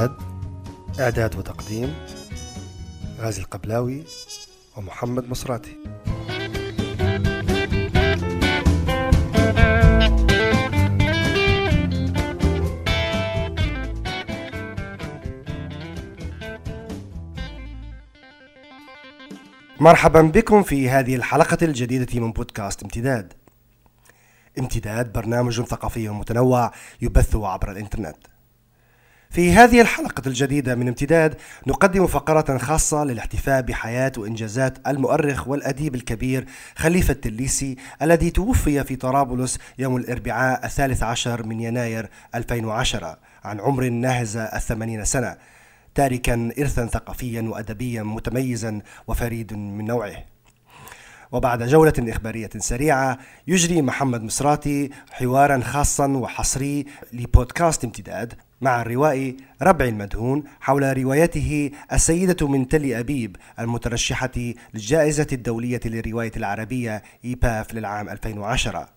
امتداد 0.00 1.00
إعداد 1.00 1.36
وتقديم 1.36 1.94
غازي 3.18 3.42
القبلاوي 3.42 4.04
ومحمد 4.76 5.28
مصراتي 5.28 5.76
مرحبا 19.80 20.22
بكم 20.22 20.62
في 20.62 20.90
هذه 20.90 21.16
الحلقة 21.16 21.58
الجديدة 21.62 22.20
من 22.20 22.32
بودكاست 22.32 22.82
امتداد. 22.82 23.32
امتداد 24.58 25.12
برنامج 25.12 25.62
ثقافي 25.62 26.08
متنوع 26.08 26.72
يبث 27.02 27.36
عبر 27.36 27.70
الإنترنت. 27.70 28.16
في 29.30 29.52
هذه 29.52 29.80
الحلقة 29.80 30.22
الجديدة 30.26 30.74
من 30.74 30.88
امتداد 30.88 31.34
نقدم 31.66 32.06
فقرة 32.06 32.58
خاصة 32.58 33.04
للاحتفاء 33.04 33.62
بحياة 33.62 34.12
وإنجازات 34.16 34.88
المؤرخ 34.88 35.48
والأديب 35.48 35.94
الكبير 35.94 36.46
خليفة 36.76 37.12
التليسي 37.12 37.76
الذي 38.02 38.30
توفي 38.30 38.84
في 38.84 38.96
طرابلس 38.96 39.58
يوم 39.78 39.96
الأربعاء 39.96 40.66
الثالث 40.66 41.02
عشر 41.02 41.42
من 41.42 41.60
يناير 41.60 42.10
2010 42.34 43.18
عن 43.44 43.60
عمر 43.60 43.88
ناهز 43.88 44.36
الثمانين 44.36 45.04
سنة. 45.04 45.36
تاركا 45.94 46.50
إرثا 46.58 46.86
ثقافيا 46.86 47.42
وأدبيا 47.42 48.02
متميزا 48.02 48.80
وفريد 49.06 49.54
من 49.54 49.84
نوعه. 49.84 50.24
وبعد 51.32 51.62
جولة 51.62 51.92
إخبارية 51.98 52.50
سريعة 52.56 53.18
يجري 53.46 53.82
محمد 53.82 54.22
مصراتي 54.22 54.90
حوارا 55.10 55.60
خاصا 55.60 56.06
وحصري 56.06 56.86
لبودكاست 57.12 57.84
امتداد. 57.84 58.34
مع 58.60 58.82
الروائي 58.82 59.36
ربع 59.62 59.84
المدهون 59.84 60.44
حول 60.60 60.98
روايته 60.98 61.70
السيدة 61.92 62.48
من 62.48 62.68
تل 62.68 62.92
أبيب 62.92 63.36
المترشحة 63.58 64.52
للجائزة 64.74 65.26
الدولية 65.32 65.80
للرواية 65.84 66.32
العربية 66.36 67.02
إيباف 67.24 67.74
للعام 67.74 68.08
2010 68.08 68.88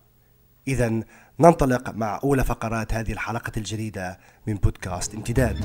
إذا 0.68 1.00
ننطلق 1.40 1.90
مع 1.90 2.20
أولى 2.24 2.44
فقرات 2.44 2.94
هذه 2.94 3.12
الحلقة 3.12 3.52
الجديدة 3.56 4.18
من 4.46 4.54
بودكاست 4.54 5.14
امتداد. 5.14 5.58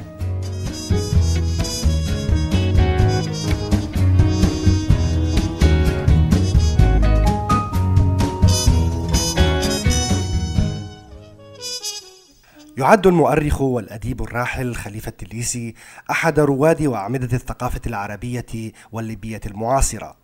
يعد 12.80 13.08
المؤرخ 13.08 13.62
والأديب 13.62 14.22
الراحل 14.22 14.76
خليفة 14.76 15.10
التليسي 15.10 15.74
أحد 16.12 16.40
رواد 16.40 16.82
وأعمدة 16.82 17.38
الثقافة 17.38 17.82
العربية 17.88 18.72
والليبية 18.92 19.42
المعاصرة. 19.46 20.16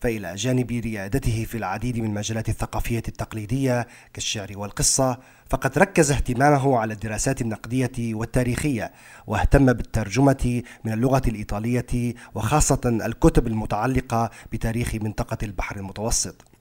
فإلى 0.00 0.34
جانب 0.34 0.70
ريادته 0.70 1.44
في 1.44 1.56
العديد 1.58 1.98
من 1.98 2.04
المجالات 2.04 2.48
الثقافية 2.48 3.02
التقليدية 3.08 3.86
كالشعر 4.14 4.48
والقصة 4.56 5.18
فقد 5.50 5.78
ركز 5.78 6.12
اهتمامه 6.12 6.78
على 6.78 6.94
الدراسات 6.94 7.42
النقدية 7.42 8.14
والتاريخية 8.14 8.92
واهتم 9.26 9.72
بالترجمة 9.72 10.62
من 10.84 10.92
اللغة 10.92 11.22
الإيطالية 11.28 12.14
وخاصة 12.34 12.80
الكتب 12.84 13.46
المتعلقة 13.46 14.30
بتاريخ 14.52 14.94
منطقة 14.94 15.38
البحر 15.42 15.76
المتوسط. 15.76 16.55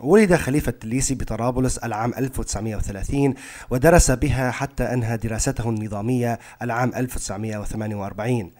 ولد 0.00 0.34
خليفة 0.34 0.74
الليسي 0.84 1.14
بطرابلس 1.14 1.78
العام 1.78 2.12
1930 2.18 3.34
ودرس 3.70 4.10
بها 4.10 4.50
حتى 4.50 4.84
أنهى 4.84 5.16
دراسته 5.16 5.70
النظامية 5.70 6.38
العام 6.62 6.92
1948 6.96 8.52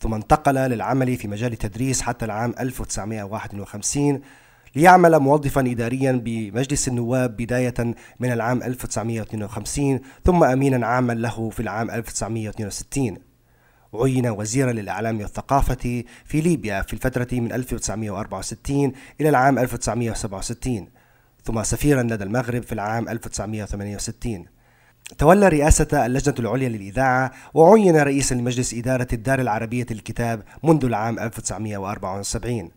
ثم 0.00 0.14
انتقل 0.14 0.54
للعمل 0.54 1.16
في 1.16 1.28
مجال 1.28 1.52
التدريس 1.52 2.02
حتى 2.02 2.24
العام 2.24 2.54
1951 2.60 4.20
ليعمل 4.76 5.18
موظفا 5.18 5.60
إداريا 5.60 6.12
بمجلس 6.12 6.88
النواب 6.88 7.36
بداية 7.36 7.94
من 8.20 8.32
العام 8.32 8.62
1952 8.62 10.00
ثم 10.24 10.44
أمينا 10.44 10.86
عاما 10.86 11.12
له 11.12 11.50
في 11.50 11.60
العام 11.60 11.90
1962 11.90 13.27
عين 13.94 14.26
وزيرا 14.26 14.72
للإعلام 14.72 15.20
والثقافة 15.20 16.04
في 16.24 16.40
ليبيا 16.40 16.82
في 16.82 16.92
الفترة 16.92 17.28
من 17.32 17.52
1964 17.52 18.92
إلى 19.20 19.28
العام 19.28 19.58
1967 19.58 20.88
ثم 21.44 21.62
سفيرا 21.62 22.02
لدى 22.02 22.24
المغرب 22.24 22.62
في 22.62 22.72
العام 22.72 23.08
1968 23.08 24.46
تولى 25.18 25.48
رئاسة 25.48 26.06
اللجنة 26.06 26.34
العليا 26.38 26.68
للإذاعة 26.68 27.32
وعين 27.54 27.96
رئيسا 27.96 28.34
لمجلس 28.34 28.74
إدارة 28.74 29.08
الدار 29.12 29.40
العربية 29.40 29.86
للكتاب 29.90 30.42
منذ 30.62 30.84
العام 30.84 31.18
1974 31.18 32.70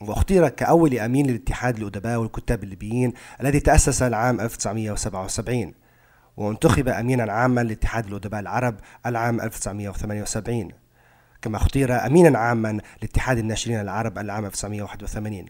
واختير 0.00 0.48
كأول 0.48 0.98
أمين 0.98 1.26
للاتحاد 1.26 1.76
الأدباء 1.78 2.18
والكتاب 2.18 2.64
الليبيين 2.64 3.12
الذي 3.40 3.60
تأسس 3.60 4.02
العام 4.02 4.40
1977 4.40 5.74
وانتخب 6.38 6.88
أمينا 6.88 7.32
عاما 7.32 7.60
لاتحاد 7.60 8.06
الأدباء 8.06 8.40
العرب 8.40 8.74
العام 9.06 9.40
1978 9.40 10.68
كما 11.42 11.56
اختير 11.56 12.06
أمينا 12.06 12.38
عاما 12.38 12.80
لاتحاد 13.02 13.38
الناشرين 13.38 13.80
العرب 13.80 14.18
العام 14.18 14.44
1981 14.44 15.44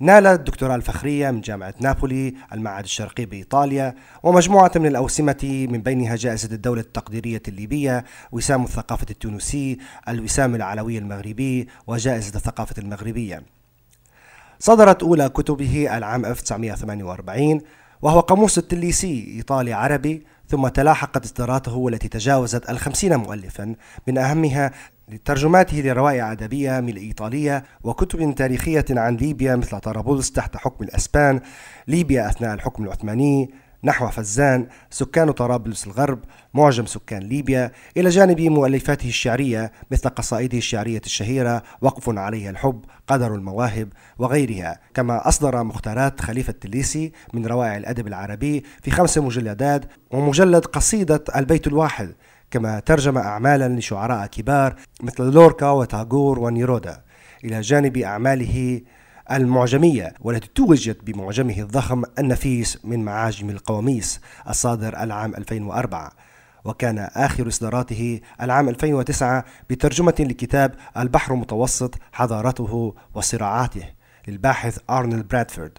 نال 0.00 0.26
الدكتوراه 0.26 0.76
الفخرية 0.76 1.30
من 1.30 1.40
جامعة 1.40 1.74
نابولي 1.80 2.34
المعهد 2.52 2.84
الشرقي 2.84 3.24
بإيطاليا 3.24 3.94
ومجموعة 4.22 4.72
من 4.76 4.86
الأوسمة 4.86 5.66
من 5.70 5.82
بينها 5.82 6.16
جائزة 6.16 6.54
الدولة 6.54 6.80
التقديرية 6.80 7.42
الليبية 7.48 8.04
وسام 8.32 8.64
الثقافة 8.64 9.06
التونسي 9.10 9.78
الوسام 10.08 10.54
العلوي 10.54 10.98
المغربي 10.98 11.68
وجائزة 11.86 12.36
الثقافة 12.36 12.74
المغربية. 12.78 13.42
صدرت 14.58 15.02
أولى 15.02 15.28
كتبه 15.28 15.96
العام 15.98 16.24
1948 16.24 17.60
وهو 18.02 18.20
قاموس 18.20 18.58
التليسي 18.58 19.34
إيطالي 19.36 19.72
عربي 19.72 20.22
ثم 20.48 20.68
تلاحقت 20.68 21.24
إصداراته 21.24 21.74
والتي 21.74 22.08
تجاوزت 22.08 22.70
الخمسين 22.70 23.16
مؤلفا 23.16 23.74
من 24.06 24.18
أهمها 24.18 24.72
ترجماته 25.24 25.76
لروائع 25.80 26.32
أدبية 26.32 26.80
من 26.80 26.88
الإيطالية 26.88 27.64
وكتب 27.84 28.34
تاريخية 28.34 28.84
عن 28.90 29.16
ليبيا 29.16 29.56
مثل 29.56 29.80
طرابلس 29.80 30.32
تحت 30.32 30.56
حكم 30.56 30.84
الأسبان 30.84 31.40
ليبيا 31.88 32.28
أثناء 32.28 32.54
الحكم 32.54 32.84
العثماني 32.84 33.50
نحو 33.84 34.08
فزان 34.08 34.66
سكان 34.90 35.30
طرابلس 35.30 35.86
الغرب 35.86 36.20
معجم 36.54 36.86
سكان 36.86 37.22
ليبيا 37.22 37.72
إلى 37.96 38.08
جانب 38.08 38.40
مؤلفاته 38.40 39.08
الشعرية 39.08 39.72
مثل 39.90 40.08
قصائده 40.08 40.58
الشعرية 40.58 41.00
الشهيرة 41.06 41.62
وقف 41.80 42.18
عليها 42.18 42.50
الحب 42.50 42.84
قدر 43.06 43.34
المواهب 43.34 43.88
وغيرها. 44.18 44.80
كما 44.94 45.28
أصدر 45.28 45.62
مختارات 45.62 46.20
خليفة 46.20 46.50
التليسي 46.50 47.12
من 47.34 47.46
روائع 47.46 47.76
الأدب 47.76 48.06
العربي 48.06 48.64
في 48.82 48.90
خمس 48.90 49.18
مجلدات 49.18 49.84
ومجلد 50.10 50.64
قصيدة 50.64 51.24
البيت 51.36 51.66
الواحد 51.66 52.14
كما 52.50 52.80
ترجم 52.80 53.18
أعمالا 53.18 53.68
لشعراء 53.68 54.26
كبار 54.26 54.74
مثل 55.02 55.22
لوركا 55.24 55.70
وتاغور 55.70 56.38
ونيرودا. 56.38 57.02
إلى 57.44 57.60
جانب 57.60 57.96
أعماله 57.96 58.80
المعجمية 59.32 60.14
والتي 60.20 60.48
توجت 60.54 60.98
بمعجمه 61.02 61.58
الضخم 61.58 62.02
النفيس 62.18 62.78
من 62.84 63.04
معاجم 63.04 63.50
القواميس 63.50 64.20
الصادر 64.48 65.02
العام 65.02 65.34
2004 65.34 66.12
وكان 66.64 66.98
آخر 66.98 67.48
إصداراته 67.48 68.20
العام 68.42 68.68
2009 68.68 69.44
بترجمة 69.70 70.14
لكتاب 70.18 70.74
البحر 70.96 71.34
المتوسط 71.34 71.94
حضارته 72.12 72.94
وصراعاته 73.14 73.84
للباحث 74.28 74.78
أرنل 74.90 75.22
برادفورد. 75.22 75.78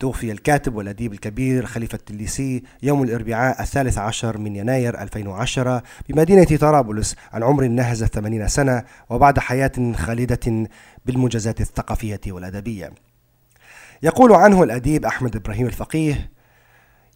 توفي 0.00 0.32
الكاتب 0.32 0.74
والأديب 0.74 1.12
الكبير 1.12 1.66
خليفة 1.66 1.96
التليسي 1.96 2.62
يوم 2.82 3.02
الأربعاء 3.02 3.62
الثالث 3.62 3.98
عشر 3.98 4.38
من 4.38 4.56
يناير 4.56 5.00
2010 5.02 5.82
بمدينة 6.08 6.44
طرابلس 6.44 7.16
عن 7.32 7.42
عمر 7.42 7.66
نهز 7.66 8.02
الثمانين 8.02 8.48
سنة 8.48 8.84
وبعد 9.10 9.38
حياة 9.38 9.92
خالدة 9.96 10.68
بالمنجزات 11.06 11.60
الثقافية 11.60 12.20
والأدبية. 12.28 12.92
يقول 14.02 14.32
عنه 14.32 14.62
الأديب 14.62 15.04
أحمد 15.04 15.36
إبراهيم 15.36 15.66
الفقيه 15.66 16.30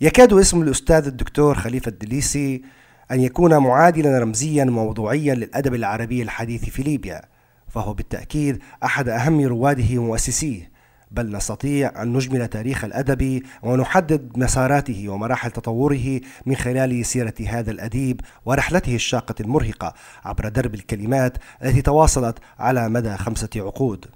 يكاد 0.00 0.32
اسم 0.32 0.62
الأستاذ 0.62 1.06
الدكتور 1.06 1.54
خليفة 1.54 1.88
الدليسي 1.88 2.62
أن 3.10 3.20
يكون 3.20 3.58
معادلا 3.58 4.18
رمزيا 4.18 4.64
موضوعيا 4.64 5.34
للأدب 5.34 5.74
العربي 5.74 6.22
الحديث 6.22 6.64
في 6.64 6.82
ليبيا 6.82 7.22
فهو 7.68 7.94
بالتأكيد 7.94 8.62
أحد 8.84 9.08
أهم 9.08 9.40
رواده 9.40 9.98
ومؤسسيه 9.98 10.73
بل 11.14 11.36
نستطيع 11.36 12.02
أن 12.02 12.12
نجمل 12.12 12.48
تاريخ 12.48 12.84
الأدب 12.84 13.42
ونحدد 13.62 14.38
مساراته 14.38 15.08
ومراحل 15.08 15.50
تطوره 15.50 16.20
من 16.46 16.56
خلال 16.56 17.06
سيرة 17.06 17.34
هذا 17.46 17.70
الأديب 17.70 18.20
ورحلته 18.44 18.94
الشاقة 18.94 19.34
المرهقة 19.40 19.94
عبر 20.24 20.48
درب 20.48 20.74
الكلمات 20.74 21.38
التي 21.62 21.82
تواصلت 21.82 22.38
على 22.58 22.88
مدى 22.88 23.16
خمسة 23.16 23.48
عقود. 23.56 24.06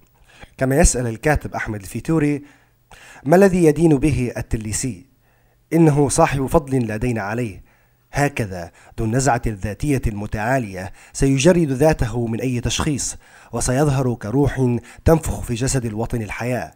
كما 0.59 0.77
يسأل 0.77 1.07
الكاتب 1.07 1.55
أحمد 1.55 1.81
الفيتوري 1.81 2.43
ما 3.25 3.37
الذي 3.37 3.65
يدين 3.65 3.97
به 3.97 4.33
التليسي؟ 4.37 5.07
إنه 5.73 6.09
صاحب 6.09 6.47
فضل 6.47 6.79
لدينا 6.79 7.23
عليه. 7.23 7.63
هكذا 8.13 8.71
ذو 8.99 9.05
النزعة 9.07 9.43
الذاتية 9.47 10.03
المتعالية 10.07 10.93
سيجرد 11.13 11.71
ذاته 11.73 12.27
من 12.27 12.41
أي 12.41 12.61
تشخيص 12.61 13.17
وسيظهر 13.53 14.15
كروح 14.15 14.79
تنفخ 15.05 15.41
في 15.41 15.55
جسد 15.55 15.85
الوطن 15.85 16.23
الحياة. 16.23 16.73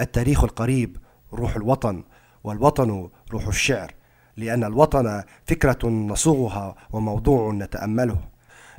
التاريخ 0.00 0.44
القريب 0.44 0.96
روح 1.32 1.56
الوطن 1.56 2.04
والوطن 2.44 3.08
روح 3.32 3.46
الشعر 3.46 3.94
لأن 4.36 4.64
الوطن 4.64 5.22
فكرة 5.46 5.88
نصوغها 5.88 6.74
وموضوع 6.90 7.52
نتأمله. 7.52 8.18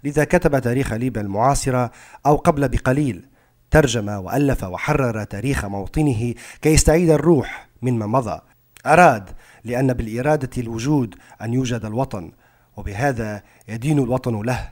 لذا 0.03 0.23
كتب 0.23 0.59
تاريخ 0.59 0.93
ليبيا 0.93 1.21
المعاصرة 1.21 1.91
أو 2.25 2.35
قبل 2.35 2.69
بقليل 2.69 3.25
ترجم 3.71 4.09
وألف 4.09 4.63
وحرر 4.63 5.23
تاريخ 5.23 5.65
موطنه 5.65 6.33
كي 6.61 6.69
يستعيد 6.69 7.09
الروح 7.09 7.67
مما 7.81 8.05
مضى. 8.07 8.41
أراد 8.85 9.29
لأن 9.63 9.93
بالإرادة 9.93 10.49
الوجود 10.57 11.15
أن 11.41 11.53
يوجد 11.53 11.85
الوطن 11.85 12.31
وبهذا 12.77 13.43
يدين 13.67 13.99
الوطن 13.99 14.41
له. 14.41 14.69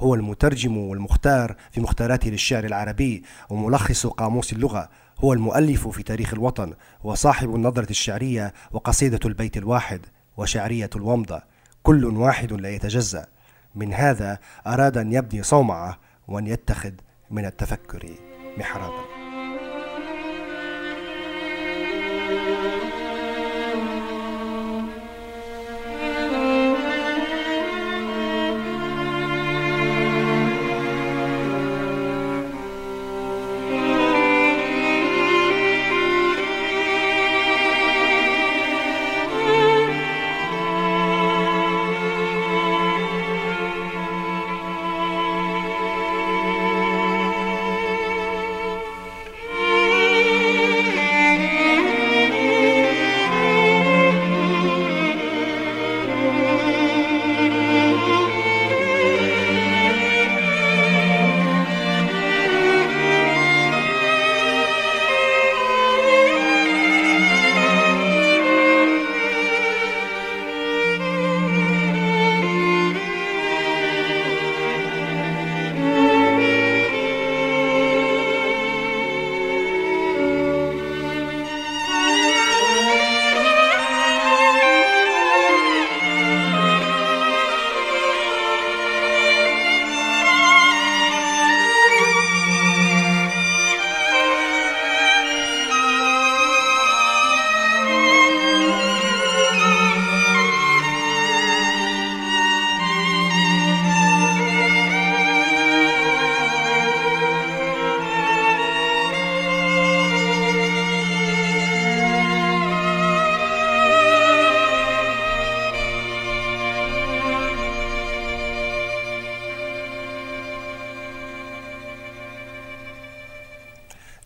هو 0.00 0.14
المترجم 0.14 0.76
والمختار 0.76 1.56
في 1.70 1.80
مختاراته 1.80 2.30
للشعر 2.30 2.64
العربي 2.64 3.22
وملخص 3.50 4.06
قاموس 4.06 4.52
اللغة. 4.52 4.88
هو 5.18 5.32
المؤلف 5.32 5.88
في 5.88 6.02
تاريخ 6.02 6.34
الوطن 6.34 6.74
وصاحب 7.04 7.54
النظرة 7.54 7.90
الشعرية 7.90 8.54
وقصيدة 8.72 9.20
البيت 9.24 9.56
الواحد 9.56 10.06
وشعرية 10.36 10.90
الومضة. 10.96 11.42
كل 11.82 12.04
واحد 12.04 12.52
لا 12.52 12.70
يتجزأ. 12.70 13.26
من 13.74 13.94
هذا 13.94 14.38
أراد 14.66 14.98
أن 14.98 15.12
يبني 15.12 15.42
صومعة 15.42 15.98
وأن 16.28 16.46
يتخذ 16.46 16.92
من 17.30 17.44
التفكر 17.44 18.08
محرابا. 18.58 19.17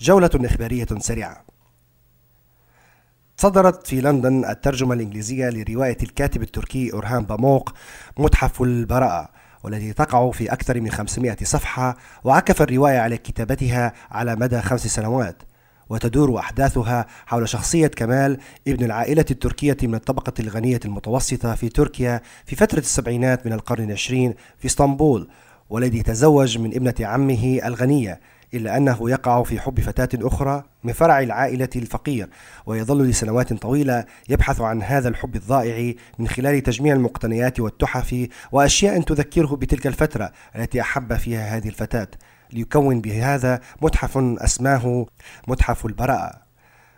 جولة 0.02 0.30
إخبارية 0.34 0.86
سريعة. 0.98 1.44
صدرت 3.36 3.86
في 3.86 4.00
لندن 4.00 4.44
الترجمة 4.44 4.94
الإنجليزية 4.94 5.48
لرواية 5.48 5.96
الكاتب 6.02 6.42
التركي 6.42 6.92
أورهان 6.92 7.24
باموق 7.24 7.74
متحف 8.18 8.62
البراءة 8.62 9.28
والتي 9.64 9.92
تقع 9.92 10.30
في 10.30 10.52
أكثر 10.52 10.80
من 10.80 10.90
500 10.90 11.36
صفحة 11.42 11.96
وعكف 12.24 12.62
الرواية 12.62 12.98
على 12.98 13.16
كتابتها 13.16 13.92
على 14.10 14.36
مدى 14.36 14.60
خمس 14.60 14.86
سنوات 14.86 15.42
وتدور 15.88 16.38
أحداثها 16.38 17.06
حول 17.26 17.48
شخصية 17.48 17.86
كمال 17.86 18.38
ابن 18.68 18.84
العائلة 18.84 19.24
التركية 19.30 19.76
من 19.82 19.94
الطبقة 19.94 20.32
الغنية 20.40 20.80
المتوسطة 20.84 21.54
في 21.54 21.68
تركيا 21.68 22.20
في 22.46 22.56
فترة 22.56 22.78
السبعينات 22.78 23.46
من 23.46 23.52
القرن 23.52 23.84
العشرين 23.84 24.34
في 24.58 24.66
إسطنبول 24.66 25.28
والذي 25.70 26.02
تزوج 26.02 26.58
من 26.58 26.74
ابنة 26.74 26.94
عمه 27.00 27.60
الغنية 27.64 28.20
إلا 28.54 28.76
أنه 28.76 29.10
يقع 29.10 29.42
في 29.42 29.60
حب 29.60 29.80
فتاة 29.80 30.08
أخرى 30.26 30.64
من 30.84 30.92
فرع 30.92 31.20
العائلة 31.20 31.68
الفقير 31.76 32.28
ويظل 32.66 33.08
لسنوات 33.08 33.52
طويلة 33.52 34.04
يبحث 34.28 34.60
عن 34.60 34.82
هذا 34.82 35.08
الحب 35.08 35.36
الضائع 35.36 35.94
من 36.18 36.28
خلال 36.28 36.62
تجميع 36.62 36.94
المقتنيات 36.94 37.60
والتحف 37.60 38.28
وأشياء 38.52 39.00
تذكره 39.00 39.56
بتلك 39.56 39.86
الفترة 39.86 40.32
التي 40.56 40.80
أحب 40.80 41.16
فيها 41.16 41.56
هذه 41.56 41.68
الفتاة. 41.68 42.08
ليكون 42.52 43.00
بهذا 43.00 43.60
متحف 43.82 44.18
أسماه 44.18 45.06
متحف 45.48 45.86
البراءة. 45.86 46.42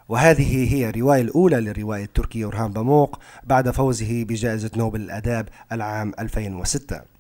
وهذه 0.09 0.75
هي 0.75 0.89
الرواية 0.89 1.23
الأولى 1.23 1.57
للرواية 1.57 2.05
التركية 2.05 2.45
أورهان 2.45 2.73
باموق 2.73 3.19
بعد 3.45 3.71
فوزه 3.71 4.25
بجائزة 4.25 4.71
نوبل 4.77 5.01
الآداب 5.01 5.49
العام 5.73 6.13
2006 6.19 7.14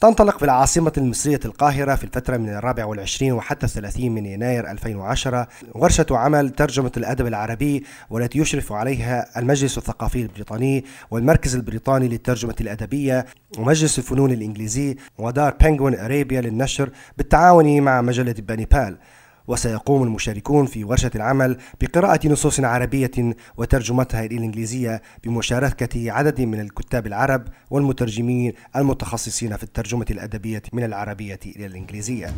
تنطلق 0.00 0.38
في 0.38 0.44
العاصمة 0.44 0.92
المصرية 0.98 1.40
القاهرة 1.44 1.94
في 1.94 2.04
الفترة 2.04 2.36
من 2.36 2.48
الرابع 2.48 2.84
والعشرين 2.84 3.32
وحتى 3.32 3.66
الثلاثين 3.66 4.14
من 4.14 4.26
يناير 4.26 4.70
2010 4.70 5.48
ورشة 5.74 6.06
عمل 6.10 6.50
ترجمة 6.50 6.92
الأدب 6.96 7.26
العربي 7.26 7.84
والتي 8.10 8.38
يشرف 8.38 8.72
عليها 8.72 9.38
المجلس 9.38 9.78
الثقافي 9.78 10.22
البريطاني 10.22 10.84
والمركز 11.10 11.54
البريطاني 11.54 12.08
للترجمة 12.08 12.54
الأدبية 12.60 13.26
ومجلس 13.58 13.98
الفنون 13.98 14.32
الإنجليزي 14.32 14.96
ودار 15.18 15.54
بنغوين 15.60 15.94
أريبيا 15.94 16.40
للنشر 16.40 16.90
بالتعاون 17.18 17.80
مع 17.80 18.00
مجلة 18.00 18.34
بانيبال 18.38 18.98
وسيقوم 19.50 20.02
المشاركون 20.02 20.66
في 20.66 20.84
ورشة 20.84 21.10
العمل 21.14 21.56
بقراءة 21.80 22.28
نصوص 22.28 22.60
عربية 22.60 23.34
وترجمتها 23.56 24.24
إلى 24.24 24.36
الإنجليزية 24.36 25.02
بمشاركة 25.24 26.12
عدد 26.12 26.40
من 26.40 26.60
الكتاب 26.60 27.06
العرب 27.06 27.44
والمترجمين 27.70 28.52
المتخصصين 28.76 29.56
في 29.56 29.62
الترجمة 29.62 30.06
الأدبية 30.10 30.62
من 30.72 30.84
العربية 30.84 31.40
إلى 31.46 31.66
الإنجليزية. 31.66 32.34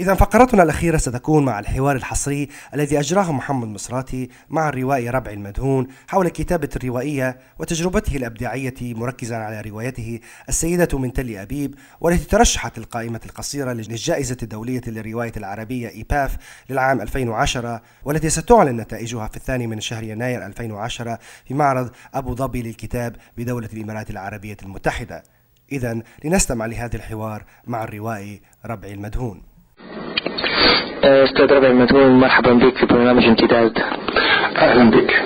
إذا 0.00 0.14
فقرتنا 0.14 0.62
الأخيرة 0.62 0.96
ستكون 0.96 1.44
مع 1.44 1.58
الحوار 1.58 1.96
الحصري 1.96 2.48
الذي 2.74 3.00
أجراه 3.00 3.32
محمد 3.32 3.68
مصراتي 3.68 4.28
مع 4.50 4.68
الروائي 4.68 5.10
ربع 5.10 5.30
المدهون 5.30 5.86
حول 6.08 6.28
كتابة 6.28 6.68
الروائية 6.76 7.38
وتجربته 7.58 8.16
الأبداعية 8.16 8.74
مركزا 8.80 9.36
على 9.36 9.60
روايته 9.60 10.20
السيدة 10.48 10.98
من 10.98 11.12
تل 11.12 11.36
أبيب 11.36 11.74
والتي 12.00 12.24
ترشحت 12.24 12.78
القائمة 12.78 13.20
القصيرة 13.26 13.72
للجائزة 13.72 14.36
الدولية 14.42 14.80
للرواية 14.86 15.32
العربية 15.36 15.88
إيباف 15.88 16.36
للعام 16.70 17.00
2010 17.00 17.82
والتي 18.04 18.30
ستعلن 18.30 18.80
نتائجها 18.80 19.26
في 19.28 19.36
الثاني 19.36 19.66
من 19.66 19.80
شهر 19.80 20.02
يناير 20.02 20.46
2010 20.46 21.18
في 21.44 21.54
معرض 21.54 21.90
أبو 22.14 22.34
ظبي 22.34 22.62
للكتاب 22.62 23.16
بدولة 23.36 23.68
الإمارات 23.72 24.10
العربية 24.10 24.56
المتحدة. 24.62 25.22
إذا 25.72 26.02
لنستمع 26.24 26.66
لهذا 26.66 26.96
الحوار 26.96 27.44
مع 27.66 27.84
الروائي 27.84 28.42
ربع 28.64 28.88
المدهون. 28.88 29.49
أستاذ 31.04 31.52
ربع 31.52 31.66
المدهون 31.68 32.20
مرحبا 32.20 32.52
بك 32.52 32.76
في 32.76 32.86
برنامج 32.86 33.24
امتداد 33.24 33.78
أهلا 34.56 34.90
بك 34.90 35.22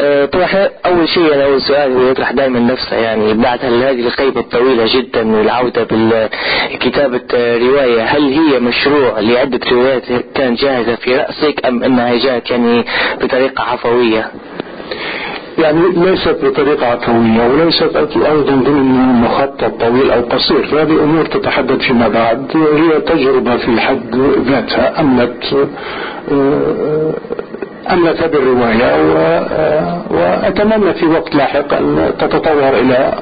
آه، 0.00 0.24
طبعا 0.24 0.68
أول 0.86 1.08
شيء 1.08 1.22
يعني 1.30 1.44
أول 1.44 1.62
سؤال 1.62 1.92
هو 1.92 2.10
يطرح 2.10 2.32
دائما 2.32 2.58
نفسه 2.60 2.96
يعني 2.96 3.34
بعد 3.34 3.64
هذه 3.64 3.90
الغيبه 3.90 4.40
الطويله 4.40 4.86
جدا 4.94 5.36
والعودة 5.36 5.86
بكتابه 5.90 7.20
روايه 7.58 8.02
هل 8.02 8.22
هي 8.32 8.60
مشروع 8.60 9.20
لعدة 9.20 9.60
روايات 9.72 10.02
كانت 10.34 10.60
جاهزة 10.60 10.94
في 10.94 11.16
رأسك 11.16 11.66
أم 11.66 11.84
أنها 11.84 12.16
جاءت 12.18 12.50
يعني 12.50 12.84
بطريقة 13.22 13.62
عفوية؟ 13.64 14.30
يعني 15.58 15.80
ليست 15.96 16.36
بطريقة 16.42 16.86
عفوية 16.86 17.48
وليست 17.52 17.96
أيضا 18.16 18.54
ضمن 18.54 19.22
مخطط 19.22 19.80
طويل 19.80 20.10
أو 20.10 20.20
قصير. 20.20 20.82
هذه 20.82 21.04
أمور 21.04 21.24
تتحدد 21.24 21.80
فيما 21.80 22.08
بعد. 22.08 22.56
هي 22.56 23.00
تجربة 23.00 23.56
في 23.56 23.80
حد 23.80 24.16
ذاتها 24.46 25.00
أملت 25.00 25.68
آه، 26.32 27.12
أملت 27.92 28.24
بالرواية 28.24 29.14
وأتمنى 30.10 30.94
في 30.94 31.06
وقت 31.06 31.34
لاحق 31.34 31.74
أن 31.74 32.12
تتطور 32.18 32.68
إلى 32.68 33.14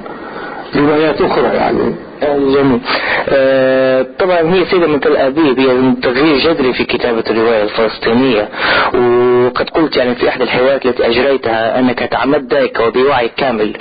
روايات 0.77 1.21
أخرى 1.21 1.47
يعني. 1.55 1.95
جميل. 2.23 2.81
آه 3.29 4.07
طبعا 4.19 4.39
هي 4.41 4.65
سيدة 4.65 4.87
من 4.87 5.01
تل 5.01 5.17
أبيب 5.17 5.61
هي 5.61 5.95
تغيير 6.03 6.39
جذري 6.39 6.73
في 6.73 6.85
كتابة 6.85 7.25
الرواية 7.31 7.63
الفلسطينية. 7.63 8.49
وقد 9.53 9.71
قلت 9.71 9.97
يعني 9.97 10.15
في 10.15 10.29
أحد 10.29 10.43
الحوارات 10.43 10.87
التي 10.87 11.07
أجريتها 11.07 11.79
أنك 11.79 11.99
تعمد 11.99 12.55
ذلك 12.55 12.81
وبوعي 12.81 13.29
كامل. 13.37 13.77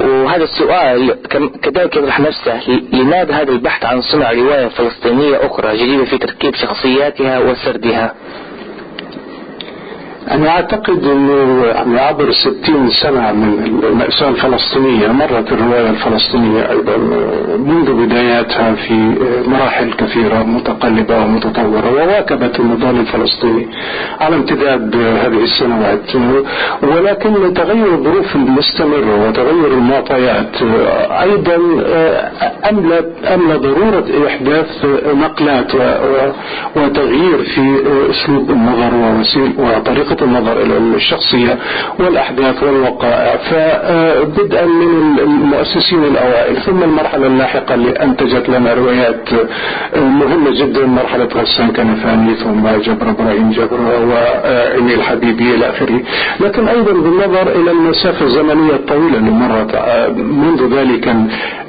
وهذا 0.00 0.44
السؤال 0.44 1.16
كذلك 1.62 1.96
يطرح 1.96 2.20
نفسه 2.20 2.60
لماذا 2.92 3.34
هذا 3.34 3.52
البحث 3.52 3.84
عن 3.84 4.00
صنع 4.00 4.32
رواية 4.32 4.66
فلسطينية 4.68 5.46
أخرى 5.46 5.76
جديدة 5.76 6.04
في 6.04 6.18
تركيب 6.18 6.54
شخصياتها 6.54 7.38
وسردها؟ 7.38 8.14
أنا 10.30 10.48
أعتقد 10.48 11.04
أنه 11.04 11.64
يعني 11.66 11.98
عبر 12.00 12.32
ستين 12.32 12.90
سنة 13.02 13.32
من 13.32 13.80
المأساة 13.84 14.28
الفلسطينية 14.28 15.08
مرت 15.08 15.52
الرواية 15.52 15.90
الفلسطينية 15.90 16.70
أيضا 16.70 16.96
منذ 17.58 17.92
بداياتها 18.06 18.74
في 18.74 19.14
مراحل 19.48 19.92
كثيرة 19.92 20.42
متقلبة 20.42 21.18
ومتطورة 21.24 21.92
وواكبت 21.94 22.60
النضال 22.60 23.00
الفلسطيني 23.00 23.68
على 24.20 24.36
امتداد 24.36 24.96
هذه 24.96 25.42
السنوات 25.42 26.10
ولكن 26.82 27.54
تغير 27.54 27.94
الظروف 27.94 28.36
المستمرة 28.36 29.28
وتغير 29.28 29.66
المعطيات 29.66 30.56
أيضا 31.22 31.56
أملى 32.70 33.04
أملى 33.34 33.54
ضرورة 33.56 34.04
إحداث 34.26 34.84
نقلات 35.14 35.72
وتغيير 36.76 37.38
في 37.42 37.82
أسلوب 38.10 38.50
النظر 38.50 38.94
ووسيل 38.94 39.52
وطريقة 39.58 40.19
النظر 40.22 40.62
إلى 40.62 40.76
الشخصية 40.78 41.58
والأحداث 41.98 42.62
والوقائع. 42.62 43.36
فبدءا 43.36 44.64
من 44.66 45.18
المؤسسين 45.18 46.04
الأوائل 46.04 46.56
ثم 46.56 46.82
المرحلة 46.82 47.26
اللاحقة 47.26 47.74
اللي 47.74 47.90
أنتجت 47.90 48.48
لنا 48.48 48.74
روايات 48.74 49.28
مهمة 49.96 50.50
جدا 50.50 50.86
مرحلة 50.86 51.28
غسان 51.36 51.68
كنفاني 51.72 52.34
ثم 52.34 52.68
جبر 52.82 53.10
إبراهيم 53.10 53.50
جبر 53.50 53.80
وإيميل 53.80 55.02
حبيبي 55.02 55.54
إلى 55.54 55.68
آخره 55.70 56.00
لكن 56.40 56.68
أيضا 56.68 56.92
بالنظر 56.92 57.42
إلى 57.60 57.70
المسافة 57.70 58.24
الزمنية 58.24 58.72
الطويلة 58.74 59.16
اللي 59.18 59.30
مرت 59.30 59.74
منذ 60.16 60.74
ذلك 60.78 61.14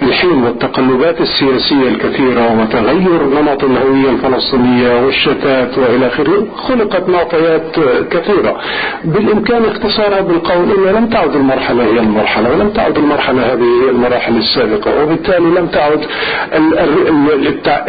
الحين 0.01 0.43
والتقلبات 0.43 1.21
السياسية 1.21 1.87
الكثيرة 1.87 2.61
وتغير 2.61 3.23
نمط 3.41 3.63
الهوية 3.63 4.09
الفلسطينية 4.09 5.05
والشتات 5.05 5.77
وإلى 5.77 6.07
آخره 6.07 6.47
خلقت 6.55 7.09
معطيات 7.09 7.75
كثيرة 8.11 8.30
كثيرة 8.31 8.57
بالإمكان 9.03 9.65
اختصارها 9.65 10.21
بالقول 10.21 10.71
إن 10.87 10.95
لم 10.95 11.07
تعد 11.09 11.35
المرحلة 11.35 11.83
هي 11.83 11.99
المرحلة 11.99 12.49
ولم 12.51 12.69
تعد 12.69 12.97
المرحلة 12.97 13.53
هذه 13.53 13.83
هي 13.83 13.89
المراحل 13.89 14.37
السابقة 14.37 15.03
وبالتالي 15.03 15.45
لم 15.59 15.67
تعد 15.67 15.99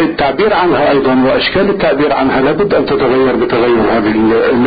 التعبير 0.00 0.54
عنها 0.54 0.90
أيضا 0.90 1.24
وأشكال 1.26 1.70
التعبير 1.70 2.12
عنها 2.12 2.40
لابد 2.40 2.74
أن 2.74 2.86
تتغير 2.86 3.36
بتغير 3.36 3.80
هذه 3.92 4.12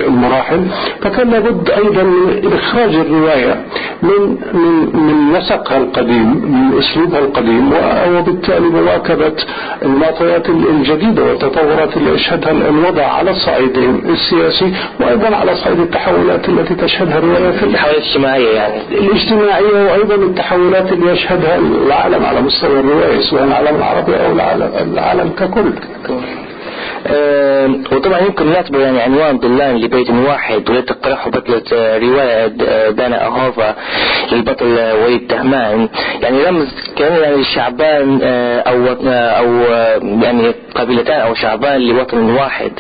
المراحل. 0.07 0.65
فكان 1.01 1.29
لابد 1.29 1.69
أيضا 1.69 2.03
من 2.03 2.53
إخراج 2.53 2.95
الرواية 2.95 3.55
من 4.03 4.37
من 4.53 4.95
من 5.05 5.37
نسقها 5.37 5.77
القديم 5.77 6.27
من 6.27 6.77
أسلوبها 6.79 7.19
القديم 7.19 7.71
وبالتالي 8.17 8.69
مواكبة 8.69 9.33
المعطيات 9.83 10.49
الجديدة 10.49 11.23
والتطورات 11.23 11.97
اللي 11.97 12.15
أشهدها 12.15 12.51
الوضع 12.51 13.05
على 13.05 13.31
الصعيد 13.31 13.77
السياسي 14.09 14.73
وأيضا 14.99 15.35
على 15.35 15.55
صعيد 15.65 15.79
التحولات 15.79 16.49
التي 16.49 16.75
تشهدها 16.75 17.19
في 17.51 17.63
التحولات 17.65 17.97
الاجتماعية 17.97 18.55
يعني. 18.55 18.81
الاجتماعية 18.91 19.85
وأيضا 19.91 20.15
التحولات 20.15 20.91
اللي 20.91 21.11
يشهدها 21.11 21.55
العالم 21.55 22.25
على 22.25 22.41
مستوى 22.41 22.79
الرواية 22.79 23.19
سواء 23.19 23.43
العالم 23.43 23.75
العربي 23.75 24.15
أو 24.15 24.31
العالم, 24.31 24.71
العالم 24.93 25.29
ككل. 25.29 25.73
أه 27.07 27.69
وطبعا 27.91 28.19
يمكن 28.19 28.45
نعتبر 28.51 28.79
يعني 28.79 29.01
عنوان 29.01 29.37
ضلان 29.37 29.77
لبيت 29.77 30.09
واحد 30.09 30.69
والتي 30.69 30.93
تقترحه 30.93 31.29
بطلة 31.29 31.63
رواية 31.97 32.47
دانا 32.89 33.25
أهوفا 33.25 33.75
للبطل 34.31 34.65
وليد 35.03 35.27
تهمان 35.27 35.89
يعني 36.21 36.43
رمز 36.43 36.67
كان 36.97 37.21
يعني 37.21 37.43
شعبان 37.43 38.19
أو 38.67 38.85
أو 39.11 39.61
يعني 40.23 40.53
قبيلتان 40.75 41.19
أو 41.19 41.33
شعبان 41.33 41.81
لوطن 41.81 42.29
واحد. 42.29 42.71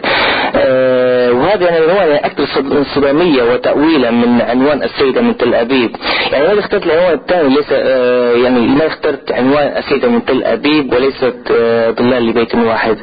وهذا 1.31 1.65
يعني 1.69 1.85
رواية 1.85 2.15
أكثر 2.15 2.45
صدامية 2.95 3.43
وتأويلا 3.43 4.11
من 4.11 4.41
عنوان 4.41 4.83
السيدة 4.83 5.21
من 5.21 5.37
تل 5.37 5.55
أبيب. 5.55 5.95
يعني 6.31 6.45
هذا 6.47 6.59
اخترت 6.59 6.85
العنوان 6.85 7.13
الثاني 7.13 7.55
ليس 7.55 7.71
يعني 8.43 8.59
ما 8.59 8.87
اخترت 8.87 9.31
عنوان 9.31 9.77
السيدة 9.77 10.07
من 10.07 10.25
تل 10.25 10.43
أبيب 10.43 10.93
وليست 10.93 11.35
ضلال 11.99 12.27
لبيت 12.27 12.55
واحد. 12.55 12.97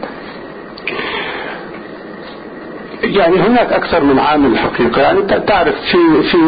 يعني 3.03 3.37
هناك 3.37 3.73
أكثر 3.73 4.05
من 4.05 4.19
عامل 4.19 4.59
حقيقة. 4.59 5.03
يعني 5.03 5.21
تعرف 5.47 5.75
في 5.75 6.23
في 6.23 6.39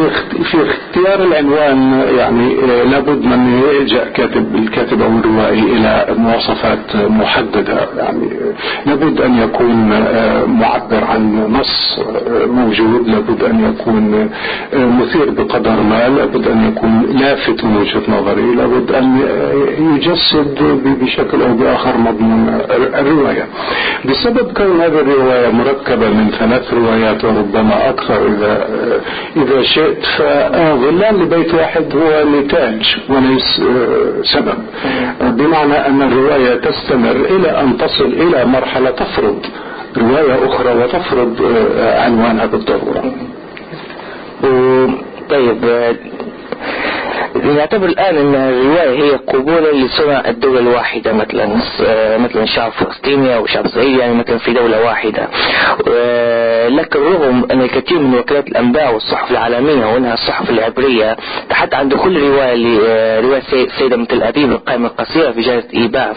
في 0.44 0.56
اختيار 0.70 1.22
العنوان 1.22 2.04
يعني 2.18 2.52
آه، 2.52 2.84
لابد 2.84 3.24
من 3.24 3.62
يلجا 3.62 4.04
كاتب 4.04 4.54
الكاتب 4.54 5.02
أو 5.02 5.08
الروائي 5.08 5.60
إلى 5.60 6.06
مواصفات 6.18 6.96
محددة. 6.96 7.88
يعني 7.98 8.26
آه، 8.26 8.88
لابد 8.88 9.20
أن 9.20 9.38
يكون 9.38 9.92
آه، 9.92 10.44
معبر 10.44 11.04
عن 11.04 11.52
نص 11.52 12.00
موجود. 12.46 13.08
لابد 13.08 13.42
أن 13.42 13.64
يكون 13.64 14.28
مثير 14.74 15.30
بقدر 15.30 15.82
ما. 15.82 16.08
لابد 16.08 16.48
أن 16.48 16.68
يكون 16.68 17.06
لافت 17.20 17.64
من 17.64 17.76
وجهة 17.76 18.02
نظري. 18.20 18.54
لابد 18.54 18.92
أن 18.92 19.18
يجسد 19.96 20.80
بشكل 21.02 21.42
أو 21.42 21.54
بآخر 21.54 21.96
مضمون 21.96 22.60
الرواية. 22.94 23.46
بسبب 24.04 24.52
كون 24.52 24.80
هذه 24.80 25.00
الرواية 25.00 25.50
مركبة 25.50 26.08
من 26.08 26.30
ثلاث 26.44 26.74
روايات 26.74 27.24
وربما 27.24 27.90
أكثر 27.90 28.26
إذا 28.26 28.68
إذا 29.36 29.62
شئت 29.62 30.04
فظلال 30.18 31.20
لبيت 31.20 31.54
واحد 31.54 31.96
هو 31.96 32.24
نتاج 32.24 32.96
وليس 33.08 33.60
سبب. 34.22 34.58
بمعنى 35.20 35.86
أن 35.86 36.02
الرواية 36.02 36.54
تستمر 36.54 37.10
إلى 37.10 37.60
أن 37.60 37.76
تصل 37.76 38.04
إلى 38.04 38.44
مرحلة 38.44 38.90
تفرض 38.90 39.46
رواية 39.96 40.46
أخرى 40.46 40.74
وتفرض 40.74 41.36
عنوانها 41.78 42.46
بالضرورة. 42.46 43.14
طيب 45.30 45.58
نعتبر 47.34 47.86
الآن 47.86 48.16
أن 48.16 48.34
الرواية 48.34 49.02
هي 49.04 49.10
قبولا 49.10 49.72
لصنع 49.72 50.22
الدولة 50.28 50.60
الواحدة 50.60 51.12
مثلا 51.12 51.46
مثلا 52.18 52.44
شعب 52.46 52.72
فلسطيني 52.72 53.36
أو 53.36 53.46
شعب 53.46 53.64
إسرائيلي 53.64 53.98
يعني 53.98 54.14
مثلا 54.14 54.38
في 54.38 54.52
دولة 54.52 54.84
واحدة. 54.84 55.28
لكن 56.68 57.00
رغم 57.00 57.46
أن 57.50 57.62
الكثير 57.62 57.98
من 57.98 58.18
وكالات 58.18 58.46
الأنباء 58.46 58.94
والصحف 58.94 59.30
العالمية 59.30 59.86
ومنها 59.86 60.14
الصحف 60.14 60.50
العبرية 60.50 61.16
تحدث 61.50 61.74
عن 61.74 61.88
دخول 61.88 62.22
رواية 62.22 62.54
لرواية 62.54 63.42
سيدة 63.78 63.96
مثل 63.96 64.22
أبيب 64.22 64.52
القائمة 64.52 64.86
القصيرة 64.88 65.30
في 65.30 65.40
جائزة 65.40 65.68
إيباف. 65.74 66.16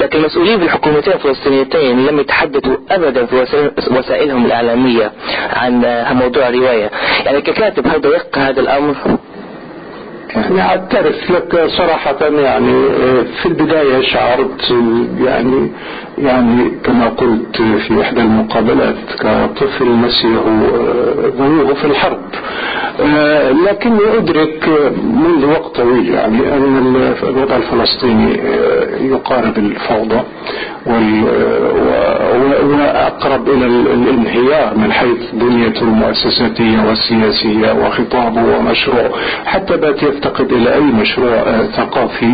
لكن 0.00 0.18
المسؤولين 0.18 0.58
في 0.58 0.64
الحكومتين 0.64 1.12
الفلسطينيتين 1.12 2.06
لم 2.06 2.20
يتحدثوا 2.20 2.76
أبدا 2.90 3.26
في 3.26 3.46
وسائلهم 3.90 4.46
الإعلامية 4.46 5.12
عن 5.52 5.84
موضوع 6.12 6.48
الرواية. 6.48 6.90
يعني 7.26 7.40
ككاتب 7.40 7.86
هل 7.86 8.00
ضيق 8.00 8.38
هذا 8.38 8.60
الأمر؟ 8.60 8.96
يعني 10.36 10.62
أعترف 10.62 11.30
لك 11.30 11.64
صراحة 11.66 12.16
يعني 12.20 12.72
آه، 12.72 13.24
في 13.42 13.46
البداية 13.46 14.02
شعرت 14.02 14.74
يعني 15.20 15.72
يعني 16.18 16.72
كما 16.84 17.08
قلت 17.08 17.56
في 17.56 18.00
إحدى 18.00 18.20
المقابلات 18.20 18.96
كطفل 19.18 20.00
نسيه 20.00 20.38
ذنوبه 21.38 21.74
في 21.74 21.84
الحرب. 21.84 22.20
آه، 23.00 23.50
لكني 23.50 24.16
أدرك 24.18 24.68
منذ 25.04 25.46
وقت 25.46 25.76
طويل 25.76 26.08
يعني 26.08 26.54
أن 26.56 27.14
الوضع 27.22 27.56
الفلسطيني 27.56 28.40
آه، 28.40 28.96
يقارب 29.00 29.58
الفوضى 29.58 30.20
وأقرب 32.70 33.48
إلى 33.48 33.66
الانهيار 33.66 34.74
من 34.76 34.92
حيث 34.92 35.30
بنيته 35.32 35.82
المؤسساتية 35.82 36.88
والسياسية 36.88 37.72
وخطابه 37.72 38.58
ومشروع 38.58 39.10
حتى 39.44 39.76
بات 39.76 40.02
يفتقد 40.22 40.52
إلى 40.52 40.74
أي 40.74 40.80
مشروع 40.80 41.34
آه، 41.34 41.66
ثقافي 41.66 42.32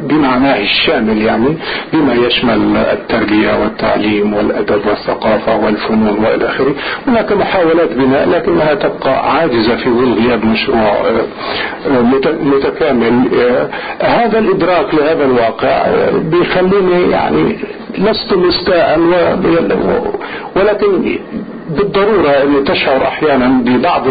بمعناه 0.00 0.60
الشامل 0.60 1.22
يعني 1.22 1.56
بما 1.92 2.14
يشمل 2.14 2.76
التربية 2.76 3.62
والتعليم 3.62 4.34
والأدب 4.34 4.86
والثقافة 4.86 5.56
والفنون 5.56 6.24
وإلى 6.24 6.46
آخره. 6.46 6.74
هناك 7.06 7.32
محاولات 7.32 7.92
بناء 7.92 8.28
لكنها 8.28 8.74
تبقى 8.74 9.32
عاجزة 9.32 9.76
في 9.76 9.90
ظل 9.90 10.12
غياب 10.14 10.44
مشروع 10.44 10.78
آه، 10.78 11.26
آه، 11.86 12.32
متكامل. 12.42 13.28
هذا 14.00 14.38
الإدراك 14.38 14.94
لهذا 14.94 15.24
الواقع 15.24 15.86
بيخليني 16.12 17.10
يعني 17.10 17.58
لست 17.98 18.34
مستاء 18.34 19.00
ولكن 20.56 21.18
بالضرورة 21.70 22.30
أن 22.30 22.64
تشعر 22.64 23.02
أحيانا 23.02 23.48
ببعض 23.64 24.06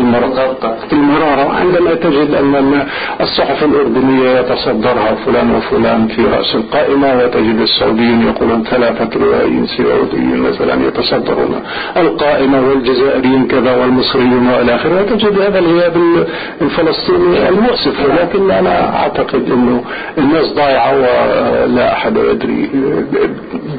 المرارة 0.94 1.54
عندما 1.54 1.94
تجد 1.94 2.34
أن 2.34 2.88
الصحف 3.22 3.64
الأردنية 3.64 4.40
يتصدرها 4.40 5.16
فلان 5.26 5.56
وفلان 5.56 6.08
في 6.08 6.22
رأس 6.26 6.56
القائمة 6.56 7.18
وتجد 7.18 7.60
السعوديين 7.60 8.22
يقولون 8.28 8.64
ثلاثة 8.64 9.20
روائيين 9.20 9.68
سعوديين 9.68 10.38
مثلا 10.38 10.88
يتصدرون. 10.88 11.62
القائمة 11.98 12.68
والجزائريين 12.68 13.48
كذا 13.48 13.76
والمصريين 13.76 14.48
وإلى 14.48 14.76
آخره. 14.76 15.02
وتجد 15.02 15.40
هذا 15.40 15.60
الغياب 15.60 16.26
الفلسطيني 16.62 17.50
المؤسف. 17.50 18.06
ولكن 18.10 18.52
أنا 18.52 18.96
أعتقد 19.00 19.52
أنه 19.52 19.84
الناس 20.18 20.54
ضايعة 20.54 20.94
ولا 20.96 21.94
أحد 21.94 22.18
يدري 22.18 22.70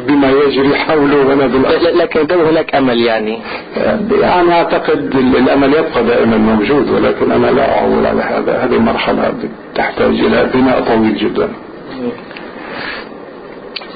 بما 0.09 0.31
يجري 0.31 0.77
حوله 0.77 1.27
ولا 1.27 1.45
لكن 2.03 2.41
هناك 2.41 2.75
أمل 2.75 3.01
يعني. 3.01 3.39
أنا 4.41 4.53
أعتقد 4.53 5.15
الأمل 5.15 5.75
يبقى 5.75 6.05
دائما 6.05 6.37
موجود 6.37 6.91
ولكن 6.91 7.33
أنا 7.33 7.47
لا 7.47 7.79
أعول 7.79 8.07
على 8.07 8.23
هذا. 8.23 8.59
هذه 8.65 8.77
المرحلة 8.77 9.35
تحتاج 9.75 10.21
إلى 10.21 10.51
بناء 10.55 10.81
طويل 10.81 11.17
جدا. 11.17 11.49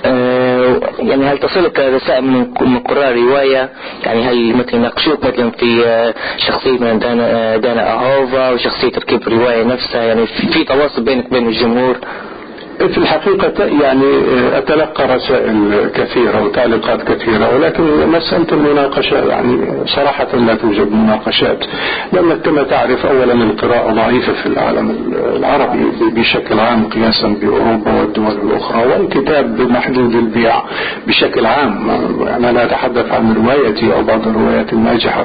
أه 0.04 0.80
يعني 0.99 1.25
هل 1.26 1.38
تصلك 1.38 1.78
رسائل 1.80 2.25
من 2.60 2.78
قراء 2.78 3.14
رواية؟ 3.14 3.70
يعني 4.06 4.25
هل 4.25 4.56
مثلا 4.56 4.75
يناقشوك 4.75 5.25
مثلا 5.25 5.50
في 5.50 5.87
آه، 5.87 6.14
شخصية 6.38 6.78
من 6.78 6.99
دانا, 6.99 7.56
دانا 7.56 7.92
أهوفا 7.92 8.50
وشخصية 8.50 8.88
تركيب 8.88 9.28
الرواية 9.28 9.64
نفسها؟ 9.64 10.02
يعني 10.02 10.26
في 10.26 10.64
تواصل 10.64 11.02
بينك 11.02 11.26
وبين 11.26 11.46
الجمهور؟ 11.49 11.96
في 12.88 12.99
الحقيقة 12.99 13.64
يعني 13.64 14.04
أتلقى 14.58 15.16
رسائل 15.16 15.90
كثيرة 15.94 16.44
وتعليقات 16.44 17.02
كثيرة 17.02 17.54
ولكن 17.56 17.82
مسألة 18.12 18.46
المناقشة 18.52 19.28
يعني 19.28 19.58
صراحة 19.87 20.37
لا 20.37 20.54
توجد 20.54 20.92
مناقشات. 20.92 21.58
لأنك 22.12 22.42
كما 22.42 22.62
تعرف 22.62 23.06
أولا 23.06 23.32
القراءة 23.32 23.92
ضعيفة 23.92 24.32
في 24.32 24.46
العالم 24.46 25.14
العربي 25.37 25.84
بشكل 26.16 26.60
عام 26.60 26.88
قياسا 26.88 27.28
بأوروبا 27.28 27.92
والدول 28.00 28.50
الأخرى 28.50 28.87
والكتاب 28.87 29.60
محدود 29.60 30.14
البيع 30.14 30.62
بشكل 31.06 31.46
عام. 31.46 31.87
يعني 32.26 32.50
أنا 32.50 32.64
أتحدث 32.64 33.12
عن 33.12 33.34
روايتي 33.34 33.94
أو 33.94 34.02
بعض 34.02 34.28
الروايات 34.28 34.72
الناجحة 34.72 35.25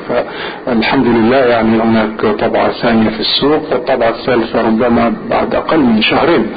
فالحمد 0.65 1.07
لله 1.07 1.37
يعني 1.37 1.81
هناك 1.81 2.21
طبعة 2.39 2.71
ثانية 2.71 3.09
في 3.09 3.19
السوق 3.19 3.71
والطبعة 3.71 4.09
الثالثة 4.09 4.61
ربما 4.61 5.13
بعد 5.29 5.55
أقل 5.55 5.79
من 5.79 6.01
شهرين. 6.01 6.47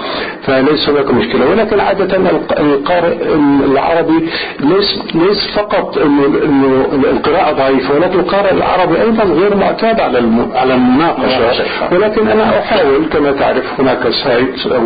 فليس 0.42 0.87
هناك 0.90 1.10
مشكلة. 1.10 1.50
ولكن 1.50 1.80
عادة 1.80 2.16
القارئ 2.60 3.34
العربي 3.64 4.28
ليس 4.60 4.98
ليس 5.14 5.50
فقط 5.56 5.98
إنه 5.98 6.86
القراءة 7.12 7.52
ضعيفة 7.52 7.94
ولكن 7.94 8.18
القارئ 8.18 8.52
العربي 8.52 9.02
أيضا 9.02 9.24
غير 9.24 9.56
معتاد 9.56 10.00
على 10.00 10.18
على 10.54 10.74
المناقشة. 10.74 11.64
ولكن 11.92 12.28
أنا 12.28 12.58
أحاول 12.58 13.06
كما 13.12 13.32
تعرف 13.32 13.80
هناك 13.80 14.08
سايت 14.24 14.66
أو 14.66 14.80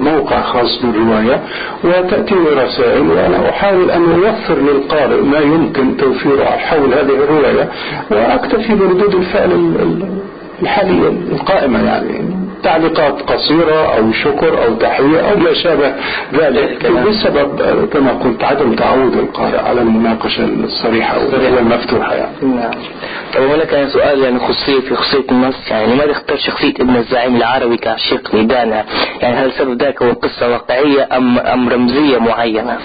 موقع 0.00 0.40
خاص 0.40 0.82
بالرواية 0.82 1.40
وتأتيني 1.84 2.48
رسائل 2.48 3.10
وأنا 3.10 3.50
أحاول 3.50 3.90
أن 3.90 4.02
أوفر 4.12 4.54
للقارئ 4.60 5.20
ما 5.22 5.38
يمكن 5.38 5.96
توفيره 5.96 6.44
حول 6.44 6.94
هذه 6.94 7.14
الرواية 7.24 7.68
وأكتفي 8.10 8.74
بردود 8.74 9.14
الفعل 9.14 9.50
الحالية 10.62 11.08
القائمة 11.08 11.84
يعني. 11.84 12.45
تعليقات 12.66 13.22
قصيرة 13.22 13.96
أو 13.96 14.12
شكر 14.12 14.64
أو 14.64 14.74
تحية 14.74 15.20
أو 15.30 15.36
ما 15.38 15.54
شابه 15.54 15.94
ذلك 16.34 16.86
بسبب 16.86 17.60
كما 17.92 18.12
قلت 18.12 18.44
عدم 18.44 18.74
تعود 18.74 19.12
القارئ 19.16 19.58
على 19.58 19.80
المناقشة 19.80 20.44
الصريحة 20.44 21.18
والمفتوحة 21.56 22.14
يعني. 22.14 22.32
نعم. 22.42 22.70
طيب 23.34 23.50
هنا 23.50 23.64
كان 23.64 23.88
سؤال 23.88 24.20
يعني 24.20 24.38
خصوصية 24.38 24.80
في 24.80 24.94
خصوصية 24.96 25.24
النص 25.30 25.70
يعني 25.70 25.94
لماذا 25.94 26.10
اختار 26.10 26.36
شخصية 26.36 26.74
ابن 26.80 26.96
الزعيم 26.96 27.36
العربي 27.36 27.76
كعشيق 27.76 28.36
لدانا 28.36 28.84
يعني 29.20 29.36
هل 29.36 29.52
سبب 29.52 29.82
ذلك 29.82 30.02
هو 30.02 30.12
قصة 30.12 30.48
واقعية 30.48 31.08
أم 31.12 31.38
أم 31.38 31.68
رمزية 31.68 32.18
معينة؟ 32.18 32.78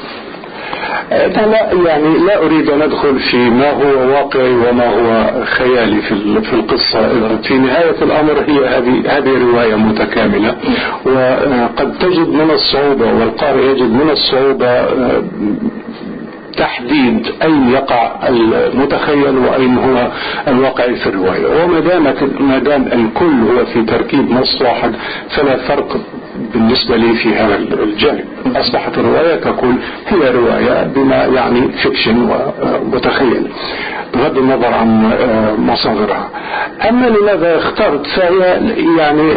لا 1.36 1.72
يعني 1.86 2.18
لا 2.18 2.46
أريد 2.46 2.70
أن 2.70 2.82
أدخل 2.82 3.20
في 3.20 3.38
ما 3.38 3.70
هو 3.72 4.10
واقعي 4.12 4.54
وما 4.54 4.88
هو 4.88 5.44
خيالي 5.46 6.02
في 6.02 6.42
في 6.42 6.54
القصة 6.54 7.02
في 7.44 7.54
نهاية 7.58 7.96
الأمر 8.02 8.34
هي 8.48 8.66
هذه 8.78 9.18
هذه 9.18 9.52
رواية 9.52 9.76
متكاملة. 9.76 10.56
وقد 11.06 11.94
تجد 12.00 12.28
من 12.30 12.52
الصعوبة 12.52 13.06
والقارئ 13.14 13.66
يجد 13.66 13.92
من 13.92 14.10
الصعوبة 14.10 14.86
تحديد 16.58 17.28
أين 17.44 17.70
يقع 17.70 18.28
المتخيل 18.30 19.38
وأين 19.38 19.78
هو 19.78 20.08
الواقع 20.48 20.94
في 20.94 21.08
الرواية. 21.08 21.64
وما 21.64 21.80
دام 21.80 22.04
ما 22.40 22.58
دام 22.58 22.82
الكل 22.82 23.34
هو 23.52 23.66
في 23.66 23.84
تركيب 23.84 24.32
نص 24.32 24.62
واحد 24.62 24.92
فلا 25.30 25.58
فرق 25.58 25.98
بالنسبة 26.54 26.96
لي 26.98 27.14
في 27.14 27.36
هذا 27.36 27.56
الجانب. 27.56 28.26
أصبحت 28.56 28.98
الرواية 28.98 29.36
تقول 29.36 29.76
هي 30.08 30.32
رواية 30.32 30.84
بما 30.96 31.16
يعني 31.16 31.72
فيكشن 31.72 32.30
ومتخيل 32.30 33.48
بغض 34.14 34.38
النظر 34.38 34.74
عن 34.74 35.12
مصادرها. 35.60 36.30
أما 36.90 37.06
لماذا 37.06 37.58
اخترت 37.58 38.06
فهي 38.06 38.62
يعني 38.98 39.34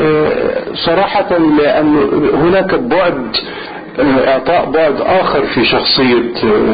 صراحة 0.74 1.38
لأن 1.59 1.96
هناك 2.35 2.74
بعد 2.74 3.37
إعطاء 4.00 4.70
بعد 4.70 5.00
آخر 5.00 5.42
في 5.42 5.64
شخصية 5.64 6.22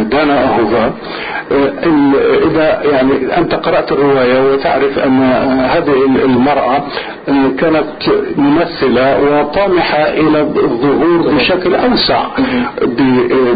دانا 0.03 0.45
أهوفا 0.45 0.93
إذا 2.51 2.83
يعني 2.93 3.39
أنت 3.39 3.55
قرأت 3.55 3.93
الرواية 3.93 4.53
وتعرف 4.53 4.99
أن 4.99 5.23
هذه 5.71 5.93
المرأة 6.25 6.83
كانت 7.59 7.87
ممثلة 8.37 9.21
وطامحة 9.21 9.99
إلى 9.99 10.41
الظهور 10.41 11.35
بشكل 11.35 11.75
أوسع. 11.75 12.25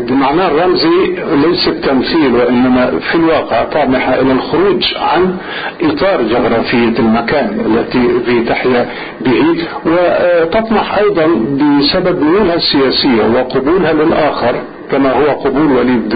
بمعنى 0.08 0.46
الرمزي 0.46 1.16
ليس 1.46 1.68
التمثيل 1.68 2.34
وإنما 2.34 2.90
في 3.10 3.14
الواقع 3.14 3.64
طامحة 3.64 4.14
إلى 4.20 4.32
الخروج 4.32 4.94
عن 4.96 5.36
إطار 5.82 6.22
جغرافية 6.22 6.98
المكان 6.98 7.60
التي 7.66 8.44
تحيا 8.48 8.88
به. 9.20 9.64
وتطمح 9.86 10.98
أيضا 10.98 11.26
بسبب 11.50 12.22
ميولها 12.22 12.54
السياسية 12.54 13.22
قبولها 13.54 13.92
للآخر 13.92 14.54
كما 14.90 15.12
هو 15.12 15.30
قبول 15.30 15.72
وليد 15.72 16.08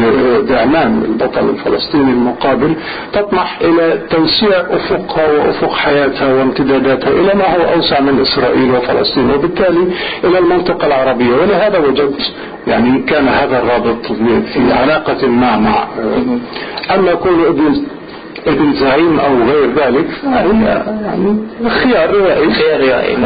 دعمان 0.48 1.02
البطل 1.04 1.48
الفلسطيني 1.48 2.12
المقابل 2.12 2.74
تطمح 3.12 3.58
إلى 3.60 3.98
توسيع 4.10 4.60
أفقها 4.70 5.32
وأفق 5.32 5.72
حياتها 5.72 6.34
وامتداداتها 6.34 7.10
إلى 7.10 7.34
ما 7.34 7.44
هو 7.56 7.74
أوسع 7.74 8.00
من 8.00 8.20
إسرائيل 8.20 8.70
وفلسطين 8.70 9.30
وبالتالي 9.30 9.84
إلى 10.24 10.38
المنطقة 10.38 10.86
العربية. 10.86 11.32
ولهذا 11.34 11.78
وجدت 11.78 12.32
يعني 12.66 12.98
كان 13.02 13.28
هذا 13.28 13.58
الرابط 13.58 14.06
في 14.52 14.72
علاقة 14.72 15.26
ما 15.26 15.56
مع 15.56 15.84
أما 16.94 17.10
يكون 17.10 17.44
ابن 17.46 17.82
ابن 18.46 18.72
زعيم 18.72 19.20
أو 19.20 19.34
غير 19.42 19.70
ذلك 19.76 20.06
فهي 20.22 20.62
يعني 21.04 21.36
خيار 21.68 22.10
روائي. 22.14 22.52
خيار 22.52 22.80
روائي. 22.80 23.16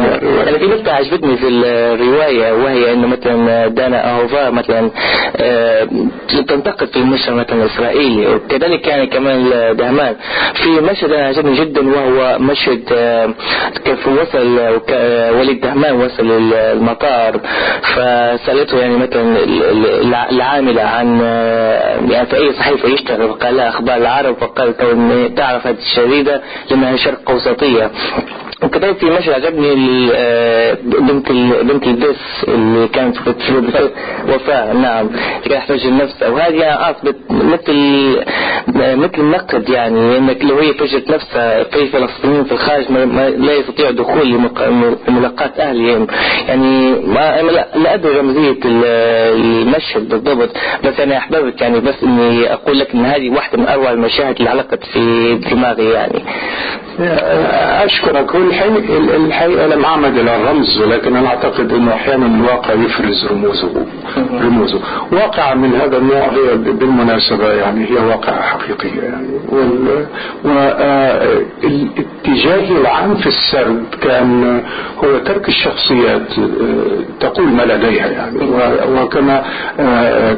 أنا 0.49 0.57
في 0.57 0.67
نقطة 0.67 0.91
عجبتني 0.91 1.37
في 1.37 1.47
الرواية 1.47 2.53
وهي 2.53 2.93
إنه 2.93 3.07
مثلا 3.07 3.67
دانا 3.67 4.09
أهوفا 4.11 4.49
مثلا 4.49 4.89
آه، 5.37 5.87
تنتقد 6.47 6.87
في 6.87 6.97
المشهد 6.97 7.33
مثلا 7.33 7.63
الإسرائيلي 7.63 8.27
وكذلك 8.35 8.81
كان 8.81 9.05
كمان 9.07 9.49
دهمان 9.77 10.15
في 10.53 10.69
مشهد 10.69 11.11
أنا 11.11 11.27
عجبني 11.27 11.55
جدا 11.55 11.89
وهو 11.89 12.37
مشهد 12.39 12.83
آه، 12.93 13.29
كيف 13.85 14.07
وصل 14.07 14.59
وليد 15.39 15.61
دهمان 15.61 15.93
وصل 15.95 16.31
المطار 16.53 17.39
فسألته 17.81 18.77
يعني 18.79 18.97
مثلا 18.97 19.37
العاملة 20.31 20.81
عن 20.81 21.19
آه، 21.23 21.99
يعني 22.09 22.25
في 22.27 22.35
أي 22.35 22.53
صحيفة 22.53 22.89
يشتغل 22.89 23.29
فقال 23.29 23.57
لها 23.57 23.69
أخبار 23.69 23.97
العرب 23.97 24.35
فقال 24.35 24.77
تو 24.77 24.91
ان 25.11 25.35
تعرف 25.35 25.67
هذه 25.67 25.77
الشريدة 25.77 26.41
لأنها 26.69 26.95
شرق 26.95 27.31
أوسطية. 27.31 27.91
وكذلك 28.63 28.97
في 28.97 29.05
مشهد 29.05 29.33
عجبني 29.33 29.75
بنت 30.83 31.31
بنت 31.71 31.87
البس 31.87 32.15
اللي 32.47 32.87
كانت 32.87 33.17
في 33.17 33.89
وفاة. 34.29 34.73
نعم. 34.73 35.09
كانت 35.43 35.53
تحتاج 35.53 35.87
نفسها 35.87 36.29
وهذه 36.29 36.89
اثبت 36.89 37.15
مثل 37.29 37.73
مثل 38.97 39.11
النقد 39.17 39.69
يعني 39.69 40.17
إنك 40.17 40.45
لو 40.45 40.57
هي 40.59 40.73
توجد 40.73 41.11
نفسها 41.11 41.63
في 41.63 41.87
فلسطينيين 41.87 42.43
في 42.43 42.51
الخارج 42.51 42.85
لا 43.37 43.53
يستطيع 43.53 43.91
دخول 43.91 44.29
لملاقاة 45.07 45.51
أهلهم. 45.59 46.07
يعني 46.47 46.89
ما 46.89 47.41
لا 47.75 47.93
أدري 47.93 48.19
رمزية 48.19 48.55
المشهد 48.65 50.09
بالضبط 50.09 50.49
بس 50.83 50.99
أنا 50.99 51.17
أحببت 51.17 51.61
يعني 51.61 51.79
بس 51.79 51.95
إني 52.03 52.53
أقول 52.53 52.79
لك 52.79 52.93
إن 52.93 53.05
هذه 53.05 53.29
واحدة 53.29 53.57
من 53.57 53.67
أروع 53.67 53.91
المشاهد 53.91 54.35
اللي 54.37 54.49
علقت 54.49 54.83
في 54.93 55.35
دماغي 55.35 56.07
اشكرك 56.99 58.35
الحقيقة, 58.35 58.97
الحقيقة 59.15 59.67
لم 59.67 59.85
أعمد 59.85 60.17
إلى 60.17 60.35
الرمز 60.35 60.81
ولكن 60.81 61.15
أنا 61.15 61.27
أعتقد 61.27 61.73
أنه 61.73 61.93
أحيانا 61.93 62.25
الواقع 62.25 62.73
يفرز 62.73 63.27
رموزه 63.31 63.85
رموزه. 64.41 64.79
واقع 65.11 65.53
من 65.53 65.73
هذا 65.75 65.97
النوع 65.97 66.27
هي 66.29 66.55
بالمناسبة 66.57 67.51
يعني 67.53 67.89
هي 67.89 67.95
واقعة 68.05 68.41
حقيقية 68.41 69.01
يعني 69.01 69.27
والاتجاه 71.63 72.71
العام 72.81 73.15
في 73.15 73.27
السرد 73.27 73.83
كان 74.01 74.61
هو 75.03 75.17
ترك 75.17 75.47
الشخصيات 75.49 76.21
تقول 77.19 77.47
ما 77.47 77.63
لديها 77.63 78.07
يعني. 78.07 78.39
وكما 79.01 79.43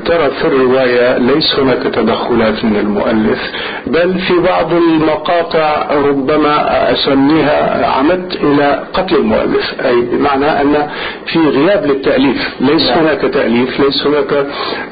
ترى 0.05 0.29
في 0.41 0.45
الرواية 0.47 1.17
ليس 1.17 1.59
هناك 1.59 1.83
تدخلات 1.83 2.65
من 2.65 2.75
المؤلف 2.75 3.39
بل 3.87 4.19
في 4.19 4.33
بعض 4.39 4.73
المقاطع 4.73 5.87
ربما 5.91 6.44
أسميها 6.93 7.85
عمدت 7.87 8.35
إلى 8.35 8.83
قتل 8.93 9.15
المؤلف. 9.15 9.73
أي 9.85 10.01
بمعنى 10.01 10.61
أن 10.61 10.87
في 11.25 11.39
غياب 11.39 11.85
للتأليف. 11.85 12.49
ليس 12.59 12.89
هناك 12.89 13.21
تأليف 13.21 13.79
ليس 13.79 14.07
هناك 14.07 14.47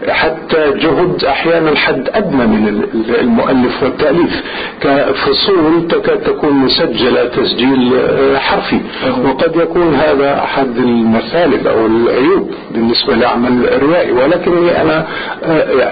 حتى 0.10 0.72
جهد 0.72 1.24
أحيانا 1.24 1.76
حد 1.76 2.10
أدنى 2.14 2.48
من 2.48 2.84
المؤلف 3.22 3.84
والتأليف. 3.84 4.44
كفصول 4.82 5.88
تكاد 5.88 6.18
تكون 6.22 6.54
مسجلة 6.54 7.26
تسجيل 7.26 8.00
حرفي. 8.36 8.80
وقد 9.26 9.56
يكون 9.56 9.96
هذا 9.96 10.44
أحد 10.44 10.78
المثالب 10.78 11.68
أو 11.68 11.86
العيوب 11.86 12.52
بالنسبة 12.72 13.16
لعمل 13.16 13.84
روائي 13.84 14.12
ولكني 14.12 14.82
أنا 14.82 15.06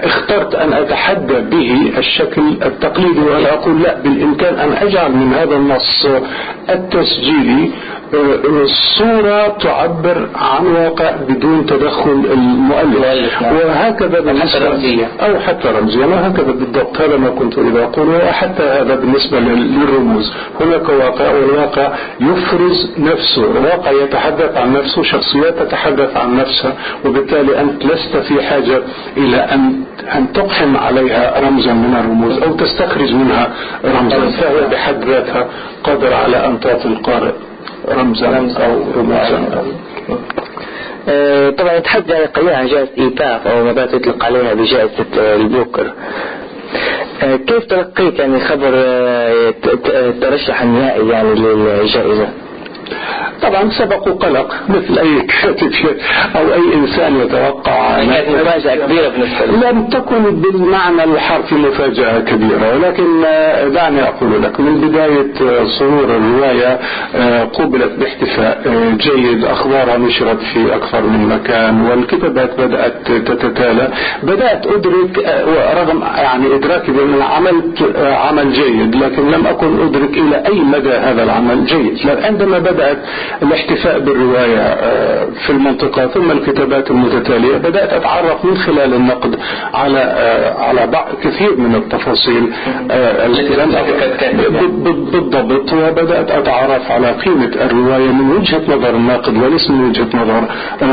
اخترت 0.04 0.54
أن 0.54 0.72
أتحدى 0.72 1.40
به 1.40 1.92
الشكل 1.98 2.42
التقليدي 2.66 3.20
وأنا 3.20 3.52
أقول 3.52 3.82
لا 3.82 3.98
بالإمكان 4.00 4.54
أن 4.54 4.72
أجعل 4.72 5.12
من 5.12 5.34
هذا 5.34 5.51
النص 5.52 6.06
التسجيلي 6.70 7.70
صورة 8.98 9.48
تعبر 9.48 10.28
عن 10.34 10.66
واقع 10.66 11.10
بدون 11.28 11.66
تدخل 11.66 12.22
المؤلف. 12.32 13.42
وهكذا 13.42 14.20
بالنسبة 14.20 15.06
أو 15.20 15.38
حتى 15.38 15.68
رمزية 15.68 16.06
وهكذا 16.06 16.52
بالضبط 16.52 17.00
هذا 17.00 17.16
ما 17.16 17.28
كنت 17.28 17.58
أريد 17.58 17.76
أقول 17.76 18.08
وحتى 18.08 18.62
هذا 18.62 18.94
بالنسبة 18.94 19.38
للرموز. 19.40 20.32
هناك 20.60 20.88
واقع 20.88 21.30
والواقع 21.30 21.92
يفرز 22.20 22.90
نفسه. 22.98 23.42
واقع 23.42 23.90
يتحدث 23.90 24.56
عن 24.56 24.72
نفسه 24.72 25.02
شخصيات 25.02 25.58
تتحدث 25.58 26.16
عن 26.16 26.36
نفسها. 26.36 26.72
وبالتالي 27.04 27.60
أنت 27.60 27.86
لست 27.86 28.16
في 28.16 28.42
حاجة 28.42 28.82
إلى 29.16 29.36
أن 29.36 29.72
أن 30.14 30.32
تقحم 30.32 30.76
عليها 30.76 31.40
رمزا 31.40 31.72
من 31.72 31.96
الرموز 32.00 32.38
أو 32.38 32.56
تستخرج 32.56 33.14
منها 33.14 33.52
رمزا. 33.84 34.30
فهي 34.30 34.66
بحد 34.70 35.04
ذاتها 35.04 35.41
قادرة 35.84 36.14
على 36.14 36.46
أن 36.46 36.60
تعطي 36.60 36.88
القارئ 36.88 37.32
رمزا 37.88 38.54
أو 38.64 38.82
رموزا. 38.96 39.64
آه، 41.08 41.50
طبعا 41.50 41.72
يتحدث 41.72 42.30
قليلا 42.34 42.56
عن 42.56 42.66
جائزة 42.66 42.90
إيتاف 42.98 43.46
أو 43.46 43.64
ما 43.64 43.70
يطلق 43.70 44.24
عليها 44.24 44.54
بجائزة 44.54 45.34
البوكر 45.34 45.92
آه، 47.22 47.36
كيف 47.36 47.64
تلقيت 47.64 48.18
يعني 48.18 48.40
خبر 48.40 48.70
آه، 48.74 49.54
الترشح 49.86 50.62
النهائي 50.62 51.08
يعني 51.08 51.34
للجائزة؟ 51.34 52.28
طبعا 53.42 53.70
سبق 53.70 54.08
قلق 54.08 54.54
مثل 54.68 54.98
أي 54.98 55.20
كاتب 55.42 55.72
أو 56.36 56.52
أي 56.54 56.74
إنسان 56.74 57.16
يتوقع 57.20 57.96
كانت 58.04 58.28
مفاجأة 58.28 58.86
كبيرة 58.86 59.08
بالنسبة 59.08 59.70
لم 59.70 59.86
تكن 59.86 60.22
بالمعنى 60.40 61.04
الحرفي 61.04 61.54
مفاجأة 61.54 62.18
كبيرة 62.18 62.74
ولكن 62.76 63.22
دعني 63.74 64.02
أقول 64.02 64.42
لك 64.42 64.60
من 64.60 64.80
بداية 64.80 65.32
صدور 65.66 66.04
الرواية 66.04 66.78
قبلت 67.44 67.92
باحتفاء 67.98 68.62
جيد 68.96 69.44
اخبارها 69.44 69.96
نشرت 69.98 70.38
في 70.52 70.74
أكثر 70.76 71.00
من 71.02 71.28
مكان 71.28 71.86
والكتابات 71.86 72.60
بدأت 72.60 72.94
تتتالى. 73.06 73.88
بدأت 74.22 74.66
أدرك 74.66 75.18
رغم 75.76 76.02
يعني 76.16 76.54
ادراكي 76.56 76.92
بأن 76.92 77.22
عملت 77.22 77.96
عمل 77.96 78.52
جيد 78.52 78.94
لكن 78.96 79.30
لم 79.30 79.46
أكن 79.46 79.80
أدرك 79.86 80.16
إلى 80.18 80.42
أي 80.46 80.60
مدى 80.60 80.90
هذا 80.92 81.22
العمل 81.22 81.64
جيد. 81.66 81.98
عندما 82.24 82.58
بدأت 82.58 82.98
الاحتفاء 83.42 83.98
بالرواية 83.98 84.74
في 85.32 85.50
المنطقة 85.50 86.06
ثم 86.06 86.30
الكتابات 86.30 86.90
المتتالية. 86.90 87.56
بدأت 87.56 87.92
أتعرف 87.92 88.44
من 88.44 88.56
خلال 88.56 88.94
النقد 88.94 89.38
على 89.74 89.98
على 90.58 90.86
بعض 90.86 91.08
كثير 91.24 91.56
من 91.56 91.74
التفاصيل 91.74 92.52
بالضبط. 94.42 95.72
وبدأت 95.72 96.30
أتعرف 96.30 96.90
على 96.90 97.10
قيمة 97.12 97.50
الرواية 97.60 98.12
من 98.12 98.30
وجهة 98.36 98.62
نظر 98.68 98.90
الناقد 98.90 99.36
وليس 99.42 99.70
من 99.70 99.88
وجهة 99.88 100.08
نظر 100.14 100.44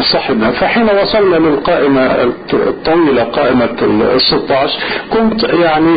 صاحبها. 0.02 0.52
فحين 0.52 0.88
وصلنا 1.02 1.36
للقائمة 1.36 2.02
الطويلة 2.54 3.24
قائمة 3.24 3.70
ال 3.82 4.22
16 4.22 4.80
كنت 5.14 5.44
يعني 5.44 5.96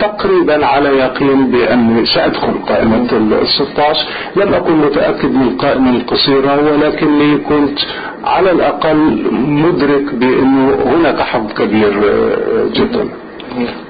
تقريبا 0.00 0.66
على 0.66 0.88
يقين 0.88 1.50
بأني 1.50 2.06
سأدخل 2.06 2.54
قائمة 2.68 3.08
ال 3.12 3.46
16 3.48 4.06
لم 4.36 4.54
أكن 4.54 4.72
متأكد 4.76 5.34
من 5.34 5.56
القائمة 5.80 5.96
القصيرة 5.96 6.72
ولكني 6.72 7.36
كنت 7.36 7.78
على 8.24 8.50
الأقل 8.50 9.26
مدرك 9.32 10.14
بأنه 10.14 10.74
هناك 10.86 11.20
حظ 11.20 11.52
كبير 11.52 11.92
جدا. 12.72 13.08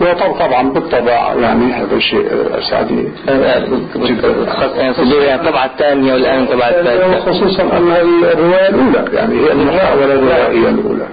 وطبعا 0.01 0.73
بالطبع 0.73 1.35
يعني 1.41 1.73
هذا 1.73 1.99
شيء 1.99 2.27
أسعدني 2.59 3.09
جدا. 3.97 4.29
الطبعة 5.35 5.65
الثانية 5.67 6.13
والآن 6.13 6.43
الطبعة 6.43 6.69
الثالثة. 6.69 7.21
خصوصا 7.21 7.63
أن 7.63 7.93
الرواية 8.33 8.69
الأولى 8.69 9.05
يعني 9.13 9.35
هي 9.41 9.53
المحاولة 9.53 10.15
الروائية 10.15 10.69
الأولى. 10.69 11.07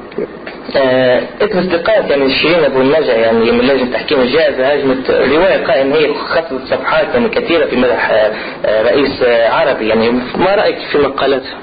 اسم 1.42 1.60
استقالة 1.60 2.08
يعني 2.10 2.30
شيرين 2.30 2.64
أبو 2.64 2.82
النجا 2.82 3.14
يعني 3.14 3.52
من 3.52 3.62
لجنة 3.62 3.92
تحكيم 3.94 4.20
الجائزة 4.22 4.68
هجمت 4.68 5.12
رواية 5.12 5.66
قائم 5.66 5.94
هي 5.94 6.14
خصصت 6.14 6.66
صفحات 6.70 7.08
يعني 7.14 7.30
كثيرة 7.30 7.66
في 7.66 7.76
مدح 7.76 8.32
رئيس 8.66 9.24
عربي 9.50 9.88
يعني 9.88 10.12
ما 10.36 10.56
رأيك 10.56 10.78
في 10.92 10.98
مقالتها؟ 10.98 11.58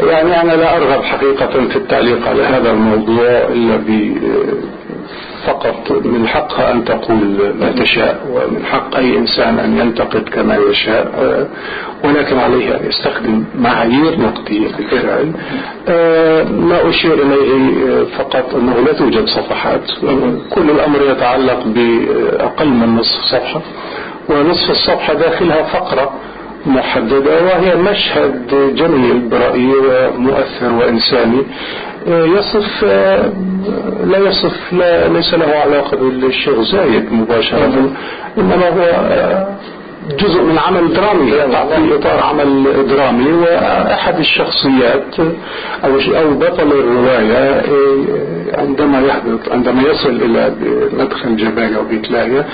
يعني 0.00 0.40
أنا 0.40 0.52
لا 0.52 0.76
أرغب 0.76 1.02
حقيقة 1.04 1.46
في 1.46 1.76
التعليق 1.76 2.28
على 2.28 2.42
هذا 2.42 2.70
الموضوع 2.70 3.28
إلا 3.28 3.76
ب 3.76 4.16
فقط 5.46 5.92
من 6.04 6.28
حقها 6.28 6.72
أن 6.72 6.84
تقول 6.84 7.54
ما 7.60 7.72
تشاء 7.72 8.26
ومن 8.32 8.64
حق 8.64 8.96
أي 8.96 9.18
إنسان 9.18 9.58
أن 9.58 9.78
ينتقد 9.78 10.28
كما 10.28 10.56
يشاء. 10.70 11.48
ولكن 12.04 12.38
عليه 12.38 12.76
أن 12.76 12.86
يستخدم 12.86 13.44
معايير 13.58 14.20
نقدية 14.20 14.68
بالفعل 14.78 15.32
ما 16.50 16.88
أشير 16.88 17.14
إليه 17.14 18.04
فقط 18.04 18.54
أنه 18.54 18.74
لا 18.86 18.92
توجد 18.92 19.26
صفحات. 19.26 19.90
كل 20.50 20.70
الأمر 20.70 20.98
يتعلق 21.10 21.62
بأقل 21.66 22.68
من 22.68 22.96
نصف 22.96 23.20
صفحة. 23.24 23.60
ونصف 24.28 24.70
الصفحة 24.70 25.14
داخلها 25.14 25.62
فقرة. 25.62 26.12
محددة 26.66 27.42
وهي 27.44 27.76
مشهد 27.76 28.46
جميل 28.74 29.18
برأيي 29.28 29.72
ومؤثر 29.76 30.72
وإنساني. 30.72 31.42
يصف 32.08 32.84
لا 34.04 34.18
يصف 34.18 34.72
لا 34.72 35.08
ليس 35.08 35.34
له 35.34 35.46
علاقة 35.46 35.96
بالشيخ 35.96 36.60
زايد 36.60 37.12
مباشرة 37.12 37.90
إنما 38.38 38.68
هو 38.68 39.46
جزء 40.16 40.42
من 40.42 40.58
عمل 40.58 40.94
درامي. 40.94 41.30
في 41.30 41.94
إطار 41.94 42.22
عمل 42.22 42.64
درامي. 42.88 43.32
وأحد 43.32 44.18
الشخصيات 44.18 45.20
أو 45.84 45.98
أو 46.20 46.34
بطل 46.34 46.72
الرواية 46.72 47.62
عندما 48.54 49.00
يحدث 49.00 49.52
عندما 49.52 49.82
يصل 49.82 50.10
إلى 50.10 50.52
مدخل 50.92 51.36
جبالة 51.36 51.80
وبيت 51.80 52.10
لاهية 52.10 52.46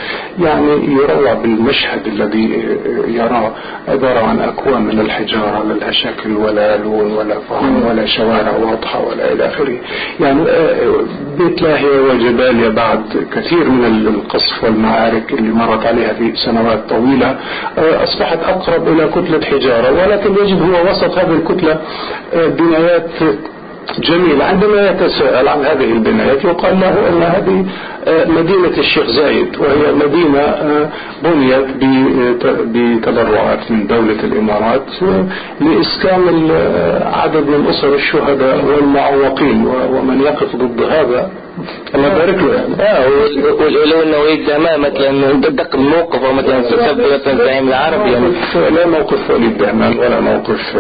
يعني 0.43 0.95
يروع 0.95 1.35
بالمشهد 1.35 2.07
الذي 2.07 2.79
يراه. 3.09 3.53
عبارة 3.89 4.21
عن 4.21 4.41
أكوام 4.41 4.87
من 4.87 5.01
الحجارة 5.01 5.65
لا 5.69 5.75
لها 5.75 5.91
شكل 5.91 6.37
ولا 6.37 6.77
لون 6.77 7.13
ولا 7.13 7.35
طعم 7.51 7.87
ولا 7.87 8.07
شوارع 8.07 8.57
واضحة 8.57 9.01
ولا 9.09 9.33
إلى 9.33 9.47
آخره. 9.47 9.77
يعني 10.21 10.45
بيت 11.39 11.63
لاهية 11.63 12.01
وجباليا 12.01 12.69
بعد 12.69 13.03
كثير 13.33 13.69
من 13.69 14.07
القصف 14.15 14.65
والمعارك 14.65 15.33
اللي 15.33 15.53
مرت 15.53 15.87
عليها 15.87 16.13
في 16.13 16.33
سنوات 16.37 16.89
طويلة. 16.89 17.39
أصبحت 17.79 18.39
أقرب 18.45 18.89
إلى 18.89 19.09
كتلة 19.09 19.41
حجارة 19.47 19.93
ولكن 19.93 20.35
يجد 20.45 20.63
هو 20.63 20.91
وسط 20.91 21.19
هذه 21.19 21.33
الكتلة 21.35 21.79
بنايات 22.35 23.09
جميل 23.99 24.43
عندما 24.43 24.91
يتساءل 24.91 25.49
عن 25.49 25.59
هذه 25.65 25.85
البنايات 25.93 26.45
يقال 26.45 26.81
له 26.81 27.09
أن 27.09 27.23
هذه 27.23 27.65
مدينة 28.29 28.79
الشيخ 28.79 29.07
زايد 29.07 29.57
وهي 29.59 29.93
مدينة 29.93 30.45
بنيت 31.23 32.47
بتبرعات 32.47 33.71
من 33.71 33.87
دولة 33.87 34.25
الإمارات 34.25 34.83
لإسكان 35.61 36.51
عدد 37.15 37.49
من 37.49 37.67
أسر 37.71 37.95
الشهداء 37.95 38.65
والمعوقين 38.65 39.67
ومن 39.93 40.21
يقف 40.21 40.57
ضد 40.57 40.83
هذا. 40.83 41.31
الله 41.95 42.07
يبارك 42.07 42.43
له 42.43 42.55
يعني. 42.55 42.75
آه 42.81 43.09
ولو 43.61 44.03
إنه 44.03 44.59
ما 44.59 44.77
مثلا 44.77 45.33
دق 45.33 45.75
الموقف 45.77 46.25
أو 46.25 46.33
مثلا 46.33 46.63
سب 46.63 47.01
مثلا 47.01 47.33
الزعيم 47.33 47.69
العربي 47.69 48.13
يعني. 48.13 48.27
لا 48.55 48.87
موقف 48.87 49.31
وليد 49.31 49.59
دهمان 49.59 49.99
ولا 49.99 50.21
موقف 50.21 50.77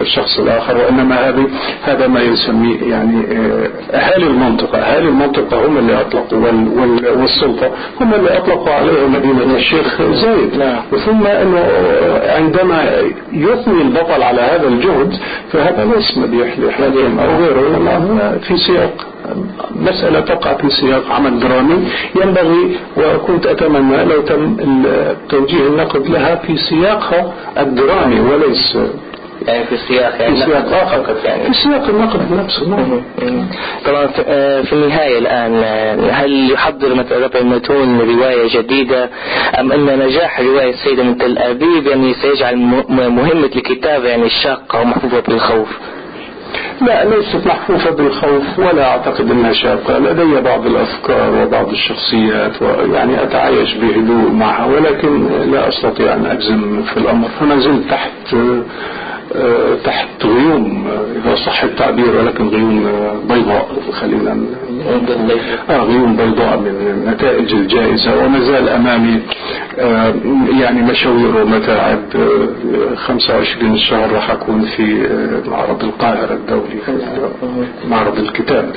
الشخص 0.00 0.38
الآخر 0.38 0.76
وإنما 0.76 1.28
هذه 1.28 1.46
هذا 1.82 2.06
ما 2.06 2.20
يسميه 2.20 2.90
يعني 2.90 3.22
أهالي 3.90 4.26
المنطقة. 4.26 4.78
أهالي 4.78 5.08
المنطقة 5.08 5.66
هم 5.66 5.78
اللي 5.78 6.00
أطلقوا 6.00 6.38
وال 6.38 6.68
وال 6.78 7.20
والسلطة 7.20 7.70
هم 8.00 8.14
اللي 8.14 8.38
أطلقوا 8.38 8.72
عليه 8.72 9.06
مدينة 9.08 9.56
الشيخ 9.56 10.02
زايد. 10.02 10.62
ثم 11.06 11.26
إنه 11.26 11.70
عندما 12.36 12.84
يثني 13.32 13.82
البطل 13.82 14.22
على 14.22 14.40
هذا 14.40 14.68
الجهد 14.68 15.14
فهذا 15.52 15.84
ليس 15.96 16.18
مديح 16.18 16.58
لحالهم 16.58 17.18
أو 17.18 17.36
غيره 17.36 17.76
انما 17.76 17.96
هو 17.96 18.38
في 18.38 18.56
سياق 18.56 19.06
مسألة 19.70 20.20
تقع 20.20 20.54
في 20.54 20.70
سياق 20.70 21.12
عمل 21.12 21.40
درامي 21.40 21.88
ينبغي 22.22 22.76
وكنت 22.96 23.46
أتمنى 23.46 24.04
لو 24.04 24.20
تم 24.20 24.56
توجيه 25.28 25.66
النقد 25.66 26.06
لها 26.08 26.34
في 26.34 26.56
سياقها 26.56 27.32
الدرامي 27.58 28.20
وليس 28.20 28.78
يعني 29.46 29.64
في 29.64 29.76
سياق 29.76 30.22
يعني 30.22 30.36
في 30.36 30.42
سياق 30.42 30.72
آخر. 30.72 31.16
يعني. 31.24 31.44
في 31.44 31.52
سياق 31.62 31.88
النقد 31.88 32.32
نفسه 32.32 32.68
نعم. 32.68 33.00
طبعا 33.86 34.06
في 34.62 34.72
النهاية 34.72 35.18
الآن 35.18 35.54
هل 36.10 36.50
يحضر 36.52 36.94
مثلا 36.94 37.40
المتون 37.40 38.00
رواية 38.00 38.48
جديدة؟ 38.58 39.10
أم 39.60 39.72
أن 39.72 39.98
نجاح 39.98 40.40
رواية 40.40 40.70
السيدة 40.70 41.02
من 41.02 41.18
تل 41.18 41.38
أبيب 41.38 41.86
يعني 41.86 42.14
سيجعل 42.14 42.56
مهمة 42.88 43.50
الكتابة 43.56 44.08
يعني 44.08 44.28
شاقة 44.30 44.80
ومحفوفة 44.80 45.20
بالخوف؟ 45.20 45.68
لا 46.80 47.04
ليست 47.04 47.46
محفوفة 47.46 47.90
بالخوف 47.90 48.58
ولا 48.58 48.88
أعتقد 48.90 49.30
أنها 49.30 49.52
شاقة. 49.52 49.98
لدي 49.98 50.40
بعض 50.40 50.66
الأفكار 50.66 51.30
وبعض 51.42 51.68
الشخصيات 51.68 52.62
ويعني 52.62 53.22
أتعايش 53.22 53.74
بهدوء 53.74 54.30
معها 54.30 54.66
ولكن 54.66 55.26
لا 55.52 55.68
أستطيع 55.68 56.14
أن 56.14 56.26
أجزم 56.26 56.82
في 56.82 56.96
الأمر. 56.96 57.28
فما 57.40 57.58
زلت 57.58 57.90
تحت 57.90 58.36
تحت 59.84 60.24
غيوم 60.24 60.88
إذا 61.16 61.34
صح 61.34 61.62
التعبير 61.62 62.16
ولكن 62.16 62.48
غيوم 62.48 62.86
بيضاء 63.28 63.68
خلينا 63.92 64.36
آه 65.70 65.76
غيوم 65.82 66.16
بيضاء 66.16 66.58
من 66.58 67.04
نتائج 67.08 67.54
الجائزة 67.54 68.24
وما 68.24 68.40
زال 68.40 68.68
أمامي 68.68 69.20
آه 69.78 70.14
يعني 70.60 70.82
مشاوير 70.82 71.36
ومتاعب 71.42 71.98
آه 72.16 72.94
25 72.94 73.74
الشهر 73.74 74.12
راح 74.12 74.30
أكون 74.30 74.62
في 74.76 75.08
معرض 75.50 75.84
القاهرة 75.84 76.34
الدولي 76.34 76.80
معرض 77.90 78.18
الكتاب 78.18 78.72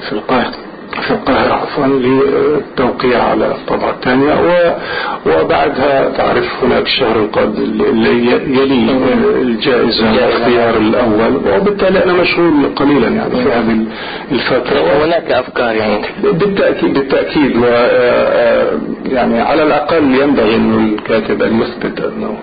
في 0.00 0.12
القاهرة. 0.12 0.54
في 1.00 1.10
القاهرة 1.10 1.52
عفوا 1.54 1.86
للتوقيع 1.86 3.22
على 3.22 3.46
الطبعة 3.46 3.90
الثانية 3.90 4.34
وبعدها 5.26 6.10
تعرف 6.16 6.64
هناك 6.64 6.82
الشهر 6.82 7.16
القادم 7.16 7.62
اللي 7.62 8.32
يلي 8.32 8.90
الجائزة 9.42 10.10
الاختيار 10.10 10.76
الأول 10.76 11.36
وبالتالي 11.36 12.04
أنا 12.04 12.12
مشغول 12.12 12.52
قليلا 12.76 13.08
يعني 13.08 13.30
في 13.30 13.52
هذه 13.52 13.78
الفترة. 14.32 15.04
هناك 15.04 15.30
أفكار 15.30 15.74
يعني؟ 15.76 16.06
بالتأكيد 16.22 16.94
بالتأكيد 16.94 17.56
و 17.56 17.64
يعني 19.12 19.40
على 19.40 19.62
الأقل 19.62 20.14
ينبغي 20.20 20.56
أنه 20.56 20.94
الكاتب 20.94 21.42
أن 21.42 21.60
يثبت 21.60 22.00
أنه 22.00 22.38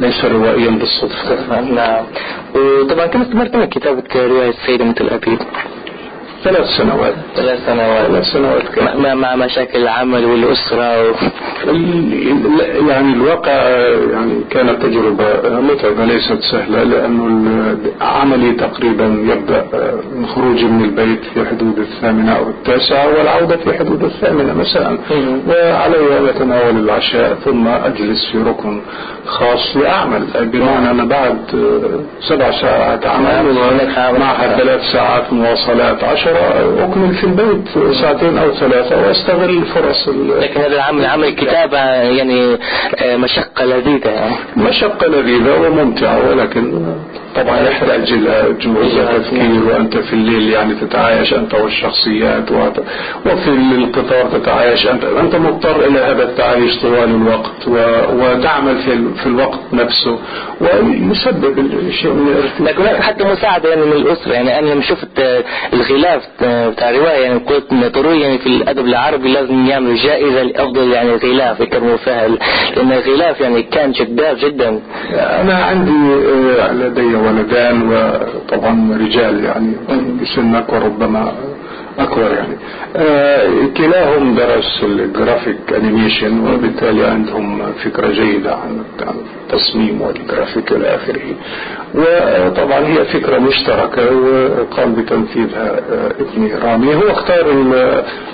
ليس 0.00 0.24
روائيا 0.24 0.70
بالصدفة. 0.70 1.60
نعم. 1.60 2.04
وطبعا 2.54 3.06
كم 3.06 3.20
استمرت 3.22 3.56
من 3.56 3.64
كتابة 3.64 4.02
رواية 4.16 4.48
السيدة 4.48 4.84
مثل 4.84 5.08
أبيب؟ 5.08 5.38
ثلاث 6.44 6.66
سنوات. 6.78 7.14
ثلاث 7.36 7.66
سنوات. 7.66 8.06
ثلاث 8.06 8.24
سنوات 8.24 8.62
مع, 8.98 9.14
مع 9.14 9.36
مشاكل 9.36 9.78
العمل 9.82 10.24
والأسرة 10.24 11.10
و... 11.10 11.14
يعني 12.88 13.12
الواقع 13.12 13.52
يعني 14.12 14.44
كانت 14.50 14.82
تجربة 14.82 15.24
متعبة 15.60 16.04
ليست 16.04 16.40
سهلة 16.40 16.82
لأنه 16.82 17.76
عملي 18.00 18.52
تقريبا 18.52 19.04
يبدأ 19.04 19.64
من 20.16 20.26
خروجي 20.26 20.64
من 20.64 20.84
البيت 20.84 21.24
في 21.34 21.44
حدود 21.50 21.78
الثامنة 21.78 22.32
أو 22.36 22.48
التاسعة 22.48 23.08
والعودة 23.18 23.56
في 23.56 23.78
حدود 23.78 24.04
الثامنة 24.04 24.52
مساء 24.54 24.98
وعلي 25.48 26.18
أن 26.18 26.26
أتناول 26.26 26.76
العشاء 26.76 27.34
ثم 27.44 27.68
أجلس 27.68 28.30
في 28.32 28.38
ركن 28.38 28.80
خاص 29.26 29.76
لأعمل. 29.76 30.26
بمعنى 30.40 30.90
أنا 30.90 31.04
بعد 31.04 31.38
سبع 32.28 32.50
ساعات 32.50 33.06
عمل 33.06 33.54
معها 34.18 34.58
ثلاث 34.58 34.80
ساعات 34.92 35.32
مواصلات 35.32 36.04
عشرة 36.04 36.31
أكمل 36.84 37.14
في 37.14 37.24
البيت 37.24 37.94
ساعتين 38.00 38.38
أو 38.38 38.50
ثلاثة 38.52 39.06
وأستغل 39.06 39.50
الفرص 39.50 40.08
لكن 40.08 40.60
هذا 40.60 40.74
العمل 40.74 41.06
عمل 41.06 41.24
الكتابة 41.28 41.78
يعني 42.02 42.58
مشقة 43.16 43.64
لذيذة. 43.64 44.30
مشقة 44.56 45.06
لذيذة 45.06 45.60
وممتعة 45.60 46.28
ولكن 46.30 46.94
طبعا 47.36 47.58
إلى 47.60 48.54
جهود 48.60 48.66
وتفكير 48.66 49.64
وأنت 49.68 49.96
في 49.98 50.12
الليل 50.12 50.50
يعني 50.52 50.74
تتعايش 50.74 51.34
أنت 51.34 51.54
والشخصيات 51.54 52.50
وفي 53.26 53.48
القطار 53.48 54.24
تتعايش 54.38 54.86
أنت. 54.86 55.04
أنت 55.04 55.36
مضطر 55.36 55.84
إلى 55.86 55.98
هذا 55.98 56.22
التعايش 56.22 56.78
طوال 56.78 57.10
الوقت 57.10 57.68
وتعمل 58.12 58.76
في, 58.78 59.14
في 59.22 59.26
الوقت 59.26 59.58
نفسه 59.72 60.18
ويسبب 60.60 61.70
شيء 61.90 62.10
من 62.12 62.50
لكن 62.60 62.82
هناك 62.82 63.00
حتى 63.02 63.24
مساعدة 63.24 63.68
يعني 63.68 63.82
من 63.84 63.92
الأسرة. 63.92 64.32
يعني 64.32 64.58
أنا 64.58 64.66
لما 64.66 64.82
شفت 64.82 65.44
الغلاف 65.72 66.22
بتاع 66.42 66.90
الرواية 66.90 67.22
يعني 67.22 67.38
قلت 67.38 67.74
ضروري 67.94 68.20
يعني 68.20 68.38
في 68.38 68.46
الأدب 68.46 68.86
العربي 68.86 69.32
لازم 69.32 69.66
يعملوا 69.66 69.96
جائزة 69.96 70.42
لأفضل 70.42 70.92
يعني 70.92 71.10
غلاف 71.14 71.60
يكرموا 71.60 71.96
فيها 71.96 72.28
لأن 72.28 72.92
الغلاف 72.92 73.40
يعني 73.40 73.62
كان 73.62 73.92
جذاب 73.92 74.36
جدا. 74.42 74.80
أنا 75.12 75.54
عندي 75.54 75.92
لدي 76.84 77.14
ولدان 77.26 77.76
وطبعا 77.90 78.74
رجال 79.04 79.44
يعني 79.44 79.72
بسنك 80.22 80.72
وربما 80.72 81.32
أكبر 81.98 82.22
يعني. 82.34 82.56
آه 82.96 83.48
كلاهم 83.76 84.34
درس 84.34 84.80
ال 84.82 84.93
graphic 84.93 85.72
animation 85.76 86.54
وبالتالي 86.54 87.04
عندهم 87.06 87.72
فكرة 87.84 88.08
جيدة 88.08 88.54
عن 88.54 88.82
التصميم 89.50 90.00
والجرافيك 90.02 90.72
إلى 90.72 90.94
آخره. 90.94 91.20
وطبعا 91.94 92.78
هي 92.86 93.04
فكرة 93.04 93.38
مشتركة 93.38 94.16
وقام 94.16 94.94
بتنفيذها 94.94 95.70
آه 95.92 96.12
ابني 96.20 96.54
رامي. 96.54 96.94
هو 96.94 97.10
اختار 97.10 97.46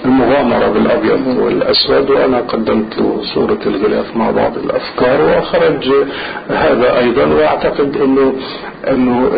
المغامرة 0.04 0.68
بالأبيض 0.68 1.26
والأسود 1.42 2.10
وأنا 2.10 2.38
قدمت 2.38 2.98
له 2.98 3.20
صورة 3.34 3.58
الغلاف 3.66 4.16
مع 4.16 4.30
بعض 4.30 4.52
الأفكار 4.58 5.38
وخرج 5.38 5.88
هذا 6.48 6.98
أيضا. 6.98 7.24
وأعتقد 7.26 7.96
إنه 7.96 8.32
إنه 8.90 9.30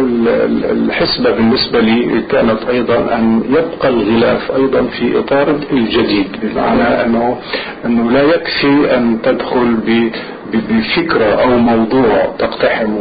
الحسبة 0.70 1.30
بالنسبة 1.30 1.80
لي 1.80 2.22
كانت 2.30 2.58
أيضا 2.70 2.96
أن 2.96 3.42
يبقى 3.48 3.88
الغلاف 3.88 4.09
أيضا 4.56 4.86
في 4.86 5.18
إطار 5.18 5.60
الجديد 5.72 6.26
بمعنى 6.42 6.82
انه 6.82 7.38
أنه 7.84 8.10
لا 8.10 8.22
يكفي 8.22 8.96
أن 8.96 9.18
تدخل 9.22 9.76
بفكرة 10.52 11.24
أو 11.24 11.48
موضوع 11.58 12.34
تقتحم 12.38 12.94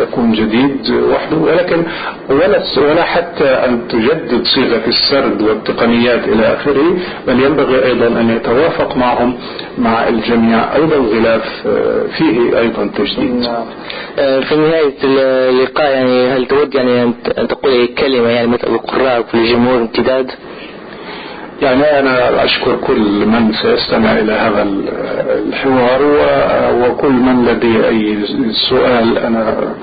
يكون 0.00 0.32
جديد 0.32 0.90
وحده 0.90 1.36
ولكن 1.36 1.82
ولا 2.30 2.62
ولا 2.76 3.02
حتى 3.02 3.44
أن 3.44 3.88
تجدد 3.88 4.44
صيغة 4.44 4.82
السرد 4.86 5.42
والتقنيات 5.42 6.28
إلى 6.28 6.54
آخره 6.54 6.96
بل 7.26 7.42
ينبغي 7.42 7.84
أيضا 7.84 8.06
أن 8.20 8.30
يتوافق 8.30 8.96
معهم 8.96 9.38
مع 9.78 10.08
الجميع 10.08 10.74
أيضا 10.76 10.96
غلاف 10.96 11.66
آه، 11.66 12.02
فيه 12.18 12.58
أيضا 12.58 12.90
تجديد 12.98 13.34
نعم. 13.34 13.64
آه، 14.18 14.40
في 14.40 14.56
نهاية 14.56 14.94
اللقاء 15.50 15.90
يعني 15.90 16.28
هل 16.30 16.46
تود 16.46 16.74
يعني 16.74 17.02
أن 17.38 17.48
تقول 17.48 17.86
كلمة 17.86 18.28
يعني 18.28 18.46
مثل 18.46 18.66
القراء 18.66 19.24
والجمهور 19.34 19.78
امتداد؟ 19.78 20.30
يعني 21.62 21.98
أنا 21.98 22.44
أشكر 22.44 22.76
كل 22.76 23.26
من 23.26 23.52
سيستمع 23.52 24.12
إلى 24.12 24.32
هذا 24.32 24.62
الحوار 25.48 26.02
وكل 26.82 27.12
من 27.12 27.44
لديه 27.44 27.88
أي 27.88 28.18
سؤال 28.68 29.18
أنا 29.18 29.74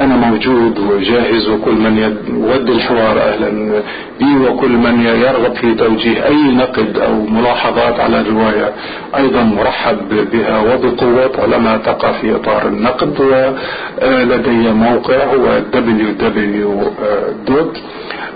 أنا 0.00 0.16
موجود 0.16 0.78
وجاهز 0.78 1.48
وكل 1.48 1.74
من 1.74 1.98
يود 2.28 2.70
الحوار 2.70 3.18
أهلا 3.20 3.82
بي 4.20 4.36
وكل 4.48 4.70
من 4.70 5.00
يرغب 5.00 5.54
في 5.54 5.74
توجيه 5.74 6.26
أي 6.26 6.42
نقد 6.42 6.98
أو 6.98 7.26
ملاحظات 7.26 8.00
على 8.00 8.20
الرواية 8.20 8.72
أيضا 9.16 9.42
مرحب 9.42 9.96
بها 10.32 10.60
وبقوة 10.60 11.26
طالما 11.26 11.76
تقع 11.76 12.12
في 12.12 12.36
إطار 12.36 12.66
النقد 12.68 13.20
ولدي 13.20 14.72
موقع 14.72 15.24
هو 15.24 15.60
www. 15.72 16.86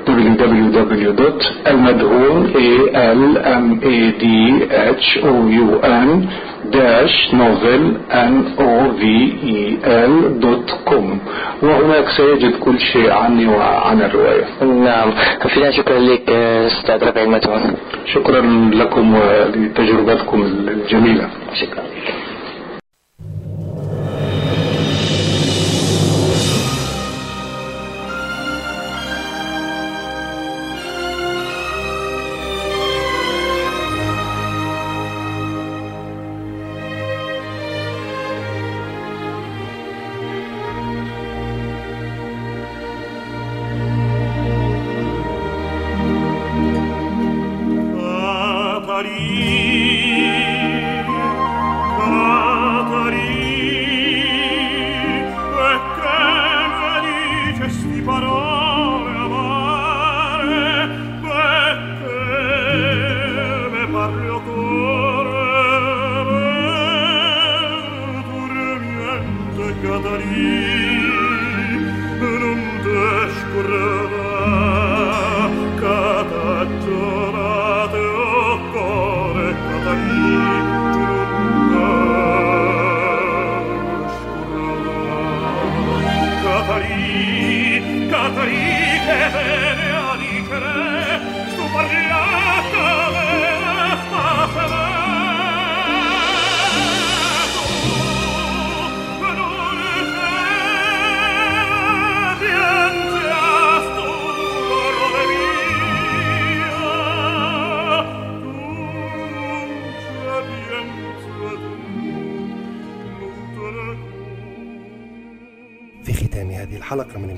www.almadhoun 0.06 2.38
a 9.82 10.06
دوت 10.40 10.70
كوم 10.84 11.18
وهناك 11.62 12.08
سيجد 12.08 12.54
كل 12.60 12.80
شيء 12.80 13.10
عني 13.10 13.46
وعن 13.46 14.02
الرواية. 14.02 14.44
نعم. 14.62 15.10
في 15.48 15.72
شكرا 15.72 15.98
لك 15.98 16.30
أستاذ 16.30 17.04
ربيع 17.04 17.22
المتون 17.22 17.74
شكرا 18.06 18.70
لكم 18.74 19.14
ولتجربتكم 19.14 20.42
الجميلة. 20.42 21.28
شكرا. 21.54 21.82
حلقة 21.82 22.29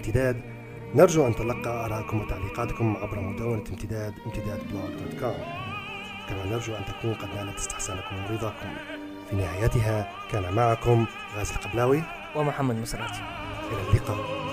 امتداد. 0.03 0.41
نرجو 0.95 1.27
أن 1.27 1.35
تلقى 1.35 1.87
آراءكم 1.87 2.21
وتعليقاتكم 2.21 2.97
عبر 2.97 3.21
مدونة 3.21 3.65
امتداد 3.71 4.15
امتداد 4.27 4.61
blog 4.70 4.90
dot 4.90 5.20
com 5.20 5.35
كما 6.29 6.45
نرجو 6.51 6.75
أن 6.75 6.85
تكون 6.85 7.15
قد 7.15 7.29
نالت 7.37 7.59
استحسانكم 7.59 8.17
ورضاكم. 8.25 8.69
في 9.31 9.37
نهايتها 9.37 10.12
كان 10.31 10.55
معكم 10.55 11.07
غازي 11.37 11.55
القبلاوي 11.55 12.03
ومحمد 12.37 12.77
مسرات 12.77 13.17
إلى 13.73 13.81
اللقاء. 13.91 14.52